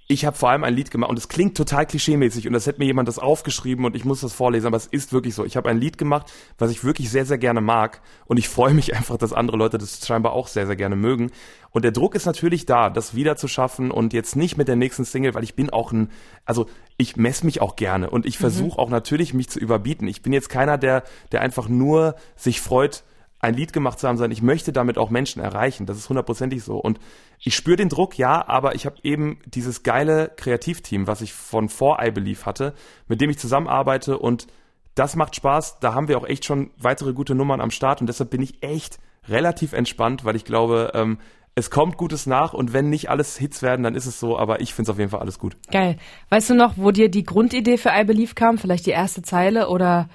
ich 0.08 0.23
habe 0.25 0.38
vor 0.38 0.49
allem 0.51 0.63
ein 0.63 0.75
Lied 0.75 0.91
gemacht 0.91 1.10
und 1.10 1.17
es 1.17 1.30
klingt 1.30 1.58
total 1.58 1.88
klischeemäßig 1.88 2.45
und 2.45 2.54
das 2.54 2.67
hätte 2.67 2.78
mir 2.78 2.86
jemand 2.86 3.08
das 3.08 3.17
aufgeschrieben 3.17 3.86
und 3.86 3.95
ich 3.95 4.06
muss 4.06 4.21
das 4.21 4.34
vorlesen, 4.34 4.67
aber 4.67 4.78
es 4.78 4.86
ist 4.86 5.13
wirklich 5.13 5.34
so. 5.34 5.43
Ich 5.45 5.58
habe 5.58 5.67
ein 5.67 5.80
Lied 5.80 5.97
gemacht, 5.97 6.32
was 6.60 6.69
ich 6.69 6.84
wirklich 6.84 7.10
sehr, 7.10 7.25
sehr 7.25 7.39
gerne 7.39 7.60
mag 7.60 8.01
und 8.28 8.38
ich 8.38 8.47
freue 8.47 8.75
mich 8.75 8.95
einfach, 8.95 9.17
dass 9.17 9.34
andere 9.34 9.58
Leute 9.58 9.80
das 9.80 10.06
scheinbar 10.06 10.34
auch 10.34 10.47
sehr, 10.47 10.67
sehr 10.67 10.75
gerne 10.75 10.95
mögen. 10.95 11.32
Und 11.71 11.84
der 11.84 11.91
Druck 11.91 12.13
ist 12.13 12.25
natürlich 12.25 12.67
da, 12.67 12.91
das 12.91 13.15
wieder 13.15 13.36
zu 13.36 13.47
schaffen 13.47 13.89
und 13.89 14.13
jetzt 14.13 14.36
nicht 14.36 14.58
mit 14.58 14.67
der 14.67 14.75
nächsten 14.75 15.06
Single, 15.06 15.34
weil 15.34 15.43
ich 15.43 15.56
bin 15.56 15.71
auch 15.71 15.91
ein, 15.91 16.12
also 16.45 16.67
ich 16.97 17.17
messe 17.17 17.45
mich 17.45 17.60
auch 17.62 17.75
gerne 17.75 18.12
und 18.12 18.28
ich 18.28 18.38
versuche 18.38 18.78
auch 18.78 18.89
natürlich 18.89 19.34
mich 19.34 19.49
zu 19.49 19.60
überbieten. 19.60 20.08
Ich 20.08 20.21
bin 20.21 20.34
jetzt 20.34 20.49
keiner, 20.49 20.78
der, 20.78 21.04
der 21.32 21.41
einfach 21.41 21.67
nur 21.67 22.15
sich 22.36 22.62
freut, 22.62 23.04
ein 23.45 23.53
Lied 23.53 23.73
gemacht 23.73 23.99
zu 23.99 24.08
haben, 24.08 24.17
sondern 24.17 24.31
ich 24.31 24.41
möchte 24.41 24.73
damit 24.73 24.97
auch 24.97 25.10
Menschen 25.10 25.41
erreichen. 25.41 25.86
Das 25.86 25.97
ist 25.97 26.10
hundertprozentig 26.10 26.63
so. 26.63 26.77
Und 26.77 26.99
ich 27.39 27.55
spüre 27.55 27.77
den 27.77 27.89
Druck, 27.89 28.17
ja, 28.17 28.47
aber 28.47 28.75
ich 28.75 28.86
habe 28.86 28.97
eben 29.03 29.39
dieses 29.45 29.84
geile 29.84 30.31
Kreativteam, 30.36 31.08
was 31.08 31.21
ich 31.21 31.34
von 31.34 31.69
vor 31.69 31.99
I 32.03 32.12
Believe 32.12 32.45
hatte, 32.45 32.73
mit 33.08 33.21
dem 33.21 33.29
ich 33.29 33.38
zusammenarbeite 33.38 34.17
und 34.17 34.47
das 34.95 35.15
macht 35.15 35.36
Spaß. 35.36 35.79
Da 35.79 35.93
haben 35.93 36.08
wir 36.08 36.17
auch 36.17 36.25
echt 36.25 36.45
schon 36.45 36.71
weitere 36.77 37.13
gute 37.13 37.36
Nummern 37.36 37.62
am 37.62 37.71
Start 37.71 38.01
und 38.01 38.08
deshalb 38.08 38.29
bin 38.29 38.41
ich 38.41 38.63
echt 38.63 38.97
relativ 39.27 39.73
entspannt, 39.73 40.25
weil 40.25 40.36
ich 40.36 40.45
glaube, 40.45 40.91
ähm, 40.93 41.19
es 41.53 41.69
kommt 41.69 41.97
Gutes 41.97 42.25
nach 42.25 42.53
und 42.53 42.73
wenn 42.73 42.89
nicht 42.89 43.10
alles 43.10 43.38
Hits 43.38 43.62
werden, 43.62 43.84
dann 43.84 43.95
ist 43.95 44.05
es 44.05 44.19
so, 44.19 44.38
aber 44.38 44.60
ich 44.60 44.73
finde 44.73 44.89
es 44.89 44.93
auf 44.93 44.99
jeden 44.99 45.12
Fall 45.12 45.21
alles 45.21 45.39
gut. 45.39 45.55
Geil. 45.71 45.97
Weißt 46.29 46.49
du 46.49 46.55
noch, 46.55 46.77
wo 46.77 46.91
dir 46.91 47.10
die 47.10 47.23
Grundidee 47.23 47.77
für 47.77 47.91
I 47.95 48.03
Believe 48.03 48.34
kam? 48.34 48.58
Vielleicht 48.58 48.86
die 48.86 48.91
erste 48.91 49.21
Zeile 49.21 49.69
oder 49.69 50.10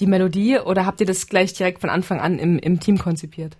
die 0.00 0.06
Melodie? 0.06 0.58
Oder 0.58 0.86
habt 0.86 1.00
ihr 1.00 1.06
das 1.06 1.26
gleich 1.26 1.52
direkt 1.52 1.80
von 1.80 1.90
Anfang 1.90 2.20
an 2.20 2.38
im, 2.38 2.58
im 2.58 2.80
Team 2.80 2.98
konzipiert? 2.98 3.56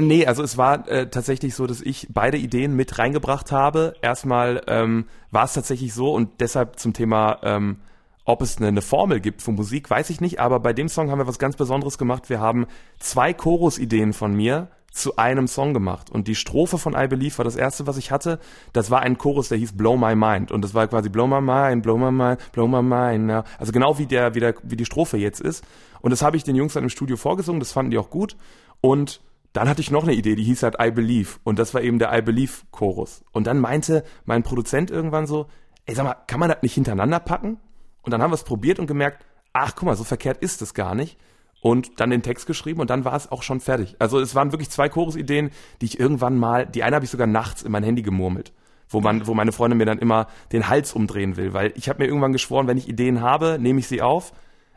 Nee, 0.00 0.26
also 0.26 0.44
es 0.44 0.56
war 0.56 0.88
äh, 0.88 1.10
tatsächlich 1.10 1.56
so, 1.56 1.66
dass 1.66 1.80
ich 1.80 2.06
beide 2.10 2.38
Ideen 2.38 2.76
mit 2.76 2.98
reingebracht 2.98 3.50
habe. 3.50 3.94
Erstmal 4.00 4.62
ähm, 4.68 5.06
war 5.32 5.44
es 5.44 5.54
tatsächlich 5.54 5.92
so 5.92 6.14
und 6.14 6.40
deshalb 6.40 6.78
zum 6.78 6.92
Thema, 6.92 7.40
ähm, 7.42 7.78
ob 8.24 8.40
es 8.40 8.58
eine, 8.58 8.68
eine 8.68 8.82
Formel 8.82 9.18
gibt 9.18 9.42
für 9.42 9.50
Musik, 9.50 9.90
weiß 9.90 10.10
ich 10.10 10.20
nicht, 10.20 10.38
aber 10.38 10.60
bei 10.60 10.72
dem 10.72 10.88
Song 10.88 11.10
haben 11.10 11.18
wir 11.18 11.26
was 11.26 11.40
ganz 11.40 11.56
Besonderes 11.56 11.98
gemacht. 11.98 12.30
Wir 12.30 12.38
haben 12.38 12.66
zwei 13.00 13.32
Chorus-Ideen 13.32 14.12
von 14.12 14.34
mir 14.34 14.68
zu 14.92 15.16
einem 15.16 15.46
Song 15.46 15.74
gemacht 15.74 16.10
und 16.10 16.28
die 16.28 16.34
Strophe 16.34 16.78
von 16.78 16.94
I 16.94 17.06
Believe 17.06 17.38
war 17.38 17.44
das 17.44 17.56
erste, 17.56 17.86
was 17.86 17.96
ich 17.96 18.10
hatte. 18.10 18.38
Das 18.72 18.90
war 18.90 19.00
ein 19.00 19.18
Chorus, 19.18 19.48
der 19.48 19.58
hieß 19.58 19.76
Blow 19.76 19.96
My 19.96 20.14
Mind 20.16 20.50
und 20.50 20.62
das 20.62 20.74
war 20.74 20.88
quasi 20.88 21.08
Blow 21.08 21.26
My 21.26 21.40
Mind, 21.40 21.82
Blow 21.82 21.96
My 21.96 22.10
Mind, 22.10 22.40
Blow 22.52 22.66
My 22.66 22.82
Mind. 22.82 23.30
Ja. 23.30 23.44
Also 23.58 23.72
genau 23.72 23.98
wie 23.98 24.06
der, 24.06 24.34
wie 24.34 24.40
der, 24.40 24.54
wie 24.62 24.76
die 24.76 24.84
Strophe 24.86 25.16
jetzt 25.16 25.40
ist. 25.40 25.64
Und 26.00 26.10
das 26.10 26.22
habe 26.22 26.36
ich 26.36 26.44
den 26.44 26.56
Jungs 26.56 26.72
dann 26.72 26.84
im 26.84 26.88
Studio 26.88 27.16
vorgesungen. 27.16 27.60
Das 27.60 27.72
fanden 27.72 27.90
die 27.90 27.98
auch 27.98 28.10
gut 28.10 28.36
und 28.80 29.20
dann 29.52 29.68
hatte 29.68 29.80
ich 29.80 29.90
noch 29.90 30.02
eine 30.02 30.12
Idee, 30.12 30.34
die 30.34 30.44
hieß 30.44 30.62
halt 30.62 30.76
I 30.80 30.90
Believe. 30.90 31.38
Und 31.42 31.58
das 31.58 31.74
war 31.74 31.82
eben 31.82 31.98
der 31.98 32.16
I 32.16 32.22
Believe 32.22 32.52
Chorus. 32.70 33.24
Und 33.32 33.46
dann 33.46 33.58
meinte 33.58 34.04
mein 34.24 34.42
Produzent 34.42 34.90
irgendwann 34.90 35.26
so, 35.26 35.46
ey, 35.86 35.94
sag 35.94 36.04
mal, 36.04 36.16
kann 36.26 36.38
man 36.38 36.50
das 36.50 36.62
nicht 36.62 36.74
hintereinander 36.74 37.18
packen? 37.18 37.58
Und 38.02 38.12
dann 38.12 38.22
haben 38.22 38.30
wir 38.30 38.36
es 38.36 38.44
probiert 38.44 38.78
und 38.78 38.86
gemerkt, 38.86 39.24
ach, 39.52 39.74
guck 39.74 39.84
mal, 39.84 39.96
so 39.96 40.04
verkehrt 40.04 40.38
ist 40.38 40.62
es 40.62 40.74
gar 40.74 40.94
nicht. 40.94 41.18
Und 41.60 42.00
dann 42.00 42.10
den 42.10 42.22
Text 42.22 42.46
geschrieben 42.46 42.80
und 42.80 42.90
dann 42.90 43.04
war 43.04 43.14
es 43.14 43.30
auch 43.30 43.42
schon 43.42 43.60
fertig. 43.60 43.96
Also 43.98 44.20
es 44.20 44.34
waren 44.34 44.52
wirklich 44.52 44.70
zwei 44.70 44.88
Chorusideen, 44.88 45.50
die 45.80 45.86
ich 45.86 45.98
irgendwann 45.98 46.36
mal, 46.36 46.66
die 46.66 46.82
eine 46.82 46.96
habe 46.96 47.04
ich 47.04 47.10
sogar 47.10 47.26
nachts 47.26 47.62
in 47.62 47.72
mein 47.72 47.82
Handy 47.82 48.02
gemurmelt, 48.02 48.52
wo 48.88 49.00
man, 49.00 49.26
wo 49.26 49.34
meine 49.34 49.52
Freundin 49.52 49.78
mir 49.78 49.86
dann 49.86 49.98
immer 49.98 50.28
den 50.52 50.68
Hals 50.68 50.92
umdrehen 50.92 51.36
will, 51.36 51.52
weil 51.54 51.72
ich 51.74 51.88
habe 51.88 52.02
mir 52.02 52.08
irgendwann 52.08 52.32
geschworen, 52.32 52.66
wenn 52.68 52.78
ich 52.78 52.88
Ideen 52.88 53.20
habe, 53.20 53.58
nehme 53.60 53.80
ich 53.80 53.88
sie 53.88 54.02
auf, 54.02 54.32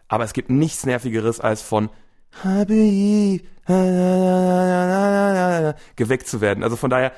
aber 0.07 0.23
es 0.23 0.33
gibt 0.33 0.49
nichts 0.49 0.85
nervigeres 0.85 1.39
als 1.39 1.61
von 1.61 1.89
geweckt 5.95 6.27
zu 6.27 6.41
werden. 6.41 6.63
Also 6.63 6.75
von 6.77 6.89
daher 6.89 7.11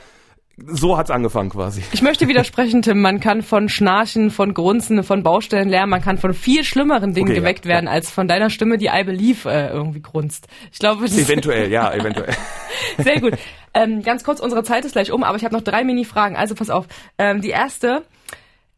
so 0.57 0.97
hat's 0.97 1.09
angefangen 1.09 1.49
quasi. 1.49 1.81
Ich 1.93 2.03
möchte 2.03 2.27
widersprechen, 2.27 2.83
Tim. 2.83 3.01
Man 3.01 3.19
kann 3.19 3.41
von 3.41 3.69
Schnarchen, 3.69 4.29
von 4.29 4.53
Grunzen, 4.53 5.03
von 5.03 5.23
Baustellenlärm, 5.23 5.89
man 5.89 6.01
kann 6.01 6.19
von 6.19 6.33
viel 6.33 6.63
schlimmeren 6.63 7.13
Dingen 7.13 7.29
okay, 7.29 7.39
geweckt 7.39 7.65
ja, 7.65 7.71
werden, 7.71 7.85
ja. 7.85 7.91
als 7.91 8.11
von 8.11 8.27
deiner 8.27 8.51
Stimme, 8.51 8.77
die 8.77 8.89
I 8.93 9.03
Believe 9.03 9.49
äh, 9.49 9.69
irgendwie 9.69 10.01
grunzt. 10.01 10.47
Ich 10.71 10.79
glaube, 10.79 11.05
eventuell, 11.05 11.71
ja, 11.71 11.91
eventuell. 11.93 12.33
Sehr 12.99 13.19
gut. 13.19 13.33
Ähm, 13.73 14.03
ganz 14.03 14.23
kurz, 14.23 14.39
unsere 14.39 14.63
Zeit 14.63 14.85
ist 14.85 14.91
gleich 14.91 15.11
um, 15.11 15.23
aber 15.23 15.37
ich 15.37 15.43
habe 15.43 15.55
noch 15.55 15.63
drei 15.63 15.83
Mini-Fragen. 15.83 16.35
Also 16.35 16.53
pass 16.53 16.69
auf. 16.69 16.85
Ähm, 17.17 17.41
die 17.41 17.49
erste. 17.49 18.03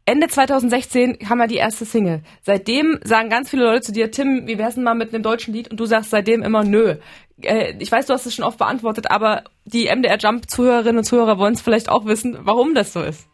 Ende 0.08 0.28
2016 0.28 1.18
kam 1.18 1.40
ja 1.40 1.48
die 1.48 1.56
erste 1.56 1.84
Single. 1.84 2.22
Seitdem 2.42 3.00
sagen 3.02 3.28
ganz 3.28 3.50
viele 3.50 3.64
Leute 3.64 3.80
zu 3.80 3.92
dir, 3.92 4.12
Tim, 4.12 4.46
wie 4.46 4.56
wär's 4.56 4.76
denn 4.76 4.84
mal 4.84 4.94
mit 4.94 5.12
einem 5.12 5.24
deutschen 5.24 5.52
Lied? 5.52 5.68
Und 5.68 5.80
du 5.80 5.84
sagst 5.84 6.10
seitdem 6.10 6.44
immer 6.44 6.62
nö. 6.62 6.94
Äh, 7.42 7.74
ich 7.78 7.90
weiß, 7.90 8.06
du 8.06 8.12
hast 8.12 8.26
es 8.26 8.34
schon 8.34 8.44
oft 8.44 8.58
beantwortet, 8.58 9.10
aber 9.10 9.44
die 9.64 9.86
MDR 9.94 10.18
Jump 10.18 10.50
Zuhörerinnen 10.50 10.98
und 10.98 11.04
Zuhörer 11.04 11.38
wollen 11.38 11.54
es 11.54 11.62
vielleicht 11.62 11.88
auch 11.88 12.06
wissen, 12.06 12.38
warum 12.40 12.74
das 12.74 12.92
so 12.92 13.02
ist. 13.02 13.28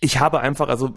Ich 0.00 0.20
habe 0.20 0.40
einfach, 0.40 0.68
also 0.68 0.94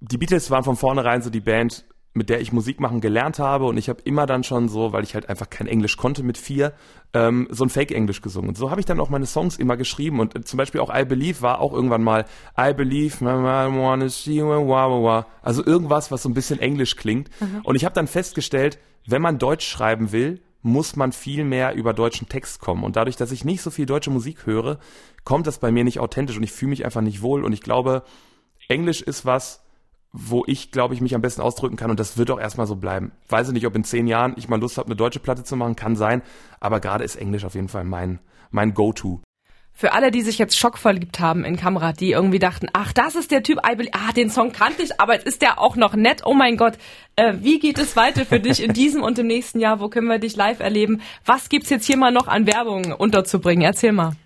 die 0.00 0.16
Beatles 0.16 0.50
waren 0.50 0.64
von 0.64 0.76
vornherein 0.76 1.22
so 1.22 1.30
die 1.30 1.40
Band, 1.40 1.84
mit 2.18 2.28
der 2.28 2.40
ich 2.40 2.52
Musik 2.52 2.80
machen 2.80 3.00
gelernt 3.00 3.38
habe 3.38 3.64
und 3.64 3.78
ich 3.78 3.88
habe 3.88 4.02
immer 4.02 4.26
dann 4.26 4.44
schon 4.44 4.68
so, 4.68 4.92
weil 4.92 5.04
ich 5.04 5.14
halt 5.14 5.28
einfach 5.30 5.48
kein 5.48 5.66
Englisch 5.66 5.96
konnte 5.96 6.22
mit 6.22 6.36
vier, 6.36 6.74
ähm, 7.14 7.48
so 7.50 7.64
ein 7.64 7.70
Fake-Englisch 7.70 8.20
gesungen. 8.20 8.50
Und 8.50 8.58
so 8.58 8.70
habe 8.70 8.80
ich 8.80 8.86
dann 8.86 9.00
auch 9.00 9.08
meine 9.08 9.24
Songs 9.24 9.56
immer 9.56 9.78
geschrieben 9.78 10.20
und 10.20 10.36
äh, 10.36 10.44
zum 10.44 10.58
Beispiel 10.58 10.82
auch 10.82 10.94
I 10.94 11.04
Believe 11.04 11.40
war 11.40 11.60
auch 11.60 11.72
irgendwann 11.72 12.02
mal 12.02 12.26
I 12.60 12.74
Believe, 12.74 13.24
I 13.24 13.24
wanna 13.24 14.10
see 14.10 14.42
wah, 14.42 14.60
wah, 14.66 15.02
wah. 15.02 15.26
also 15.40 15.64
irgendwas, 15.64 16.10
was 16.10 16.22
so 16.22 16.28
ein 16.28 16.34
bisschen 16.34 16.58
Englisch 16.58 16.96
klingt. 16.96 17.30
Mhm. 17.40 17.60
Und 17.62 17.76
ich 17.76 17.84
habe 17.84 17.94
dann 17.94 18.08
festgestellt, 18.08 18.78
wenn 19.06 19.22
man 19.22 19.38
Deutsch 19.38 19.66
schreiben 19.66 20.12
will, 20.12 20.42
muss 20.62 20.96
man 20.96 21.12
viel 21.12 21.44
mehr 21.44 21.74
über 21.74 21.94
deutschen 21.94 22.28
Text 22.28 22.60
kommen. 22.60 22.84
Und 22.84 22.96
dadurch, 22.96 23.16
dass 23.16 23.32
ich 23.32 23.44
nicht 23.44 23.62
so 23.62 23.70
viel 23.70 23.86
deutsche 23.86 24.10
Musik 24.10 24.44
höre, 24.44 24.78
kommt 25.24 25.46
das 25.46 25.58
bei 25.58 25.70
mir 25.70 25.84
nicht 25.84 26.00
authentisch 26.00 26.36
und 26.36 26.42
ich 26.42 26.52
fühle 26.52 26.70
mich 26.70 26.84
einfach 26.84 27.00
nicht 27.00 27.22
wohl. 27.22 27.44
Und 27.44 27.52
ich 27.52 27.60
glaube, 27.60 28.02
Englisch 28.68 29.00
ist 29.00 29.24
was, 29.24 29.62
wo 30.12 30.44
ich, 30.46 30.72
glaube 30.72 30.94
ich, 30.94 31.00
mich 31.00 31.14
am 31.14 31.20
besten 31.20 31.42
ausdrücken 31.42 31.76
kann 31.76 31.90
und 31.90 32.00
das 32.00 32.16
wird 32.16 32.30
auch 32.30 32.40
erstmal 32.40 32.66
so 32.66 32.76
bleiben. 32.76 33.12
Weiß 33.28 33.48
ich 33.48 33.54
nicht, 33.54 33.66
ob 33.66 33.76
in 33.76 33.84
zehn 33.84 34.06
Jahren 34.06 34.34
ich 34.36 34.48
mal 34.48 34.60
Lust 34.60 34.78
habe, 34.78 34.86
eine 34.86 34.96
deutsche 34.96 35.20
Platte 35.20 35.44
zu 35.44 35.56
machen, 35.56 35.76
kann 35.76 35.96
sein, 35.96 36.22
aber 36.60 36.80
gerade 36.80 37.04
ist 37.04 37.16
Englisch 37.16 37.44
auf 37.44 37.54
jeden 37.54 37.68
Fall 37.68 37.84
mein, 37.84 38.18
mein 38.50 38.74
Go-To. 38.74 39.20
Für 39.72 39.92
alle, 39.92 40.10
die 40.10 40.22
sich 40.22 40.38
jetzt 40.38 40.58
schockverliebt 40.58 41.20
haben 41.20 41.44
in 41.44 41.56
Kamerad, 41.56 42.00
die 42.00 42.10
irgendwie 42.10 42.40
dachten, 42.40 42.66
ach, 42.72 42.92
das 42.92 43.14
ist 43.14 43.30
der 43.30 43.44
Typ, 43.44 43.60
ah, 43.62 44.12
den 44.12 44.28
Song 44.28 44.50
kannte 44.50 44.82
ich, 44.82 45.00
aber 45.00 45.14
jetzt 45.14 45.26
ist 45.26 45.40
der 45.40 45.60
auch 45.60 45.76
noch 45.76 45.94
nett, 45.94 46.22
oh 46.24 46.34
mein 46.34 46.56
Gott, 46.56 46.78
äh, 47.14 47.34
wie 47.42 47.60
geht 47.60 47.78
es 47.78 47.94
weiter 47.94 48.26
für 48.26 48.40
dich 48.40 48.60
in 48.60 48.72
diesem 48.72 49.04
und 49.04 49.20
im 49.20 49.28
nächsten 49.28 49.60
Jahr, 49.60 49.78
wo 49.78 49.88
können 49.88 50.08
wir 50.08 50.18
dich 50.18 50.34
live 50.34 50.58
erleben? 50.58 51.00
Was 51.24 51.48
gibt's 51.48 51.70
jetzt 51.70 51.86
hier 51.86 51.96
mal 51.96 52.10
noch 52.10 52.26
an 52.26 52.48
Werbung 52.48 52.92
unterzubringen? 52.92 53.62
Erzähl 53.62 53.92
mal. 53.92 54.16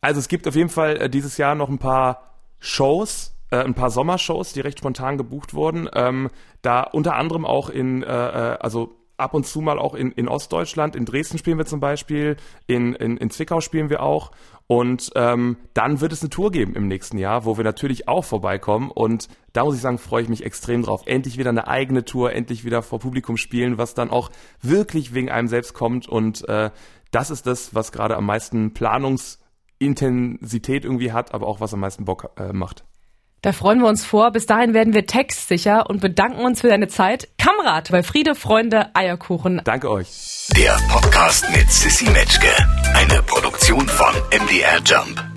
Also 0.00 0.20
es 0.20 0.28
gibt 0.28 0.48
auf 0.48 0.54
jeden 0.54 0.70
Fall 0.70 0.96
äh, 0.96 1.10
dieses 1.10 1.36
Jahr 1.36 1.54
noch 1.54 1.68
ein 1.68 1.78
paar 1.78 2.32
Shows, 2.58 3.35
äh, 3.50 3.58
ein 3.58 3.74
paar 3.74 3.90
Sommershows, 3.90 4.52
die 4.52 4.60
recht 4.60 4.78
spontan 4.78 5.18
gebucht 5.18 5.54
wurden. 5.54 5.88
Ähm, 5.94 6.30
da 6.62 6.82
unter 6.82 7.14
anderem 7.14 7.44
auch 7.44 7.70
in, 7.70 8.02
äh, 8.02 8.06
äh, 8.06 8.58
also 8.60 8.96
ab 9.16 9.34
und 9.34 9.46
zu 9.46 9.60
mal 9.60 9.78
auch 9.78 9.94
in, 9.94 10.10
in 10.12 10.28
Ostdeutschland. 10.28 10.96
In 10.96 11.04
Dresden 11.04 11.38
spielen 11.38 11.58
wir 11.58 11.66
zum 11.66 11.80
Beispiel, 11.80 12.36
in, 12.66 12.94
in, 12.94 13.16
in 13.16 13.30
Zwickau 13.30 13.60
spielen 13.60 13.90
wir 13.90 14.02
auch. 14.02 14.30
Und 14.66 15.12
ähm, 15.14 15.58
dann 15.74 16.00
wird 16.00 16.12
es 16.12 16.22
eine 16.22 16.30
Tour 16.30 16.50
geben 16.50 16.74
im 16.74 16.88
nächsten 16.88 17.18
Jahr, 17.18 17.44
wo 17.44 17.56
wir 17.56 17.64
natürlich 17.64 18.08
auch 18.08 18.24
vorbeikommen. 18.24 18.90
Und 18.90 19.28
da 19.52 19.64
muss 19.64 19.76
ich 19.76 19.80
sagen, 19.80 19.98
freue 19.98 20.22
ich 20.22 20.28
mich 20.28 20.44
extrem 20.44 20.82
drauf. 20.82 21.02
Endlich 21.06 21.38
wieder 21.38 21.50
eine 21.50 21.68
eigene 21.68 22.04
Tour, 22.04 22.32
endlich 22.32 22.64
wieder 22.64 22.82
vor 22.82 22.98
Publikum 22.98 23.36
spielen, 23.36 23.78
was 23.78 23.94
dann 23.94 24.10
auch 24.10 24.30
wirklich 24.60 25.14
wegen 25.14 25.30
einem 25.30 25.46
selbst 25.48 25.72
kommt. 25.72 26.08
Und 26.08 26.48
äh, 26.48 26.70
das 27.12 27.30
ist 27.30 27.46
das, 27.46 27.74
was 27.74 27.92
gerade 27.92 28.16
am 28.16 28.26
meisten 28.26 28.74
Planungsintensität 28.74 30.84
irgendwie 30.84 31.12
hat, 31.12 31.32
aber 31.32 31.46
auch 31.46 31.60
was 31.60 31.72
am 31.72 31.80
meisten 31.80 32.04
Bock 32.04 32.32
äh, 32.36 32.52
macht. 32.52 32.84
Da 33.46 33.52
freuen 33.52 33.78
wir 33.78 33.86
uns 33.86 34.04
vor. 34.04 34.32
Bis 34.32 34.46
dahin 34.46 34.74
werden 34.74 34.92
wir 34.92 35.06
textsicher 35.06 35.88
und 35.88 36.00
bedanken 36.00 36.44
uns 36.44 36.62
für 36.62 36.68
deine 36.68 36.88
Zeit. 36.88 37.28
Kamerad 37.38 37.92
bei 37.92 38.02
Friede, 38.02 38.34
Freunde, 38.34 38.90
Eierkuchen. 38.94 39.60
Danke 39.62 39.88
euch. 39.88 40.48
Der 40.56 40.76
Podcast 40.88 41.48
mit 41.52 41.70
Sissy 41.70 42.10
Metzke. 42.10 42.48
Eine 42.94 43.22
Produktion 43.22 43.86
von 43.86 44.12
MDR 44.32 44.80
Jump. 44.84 45.35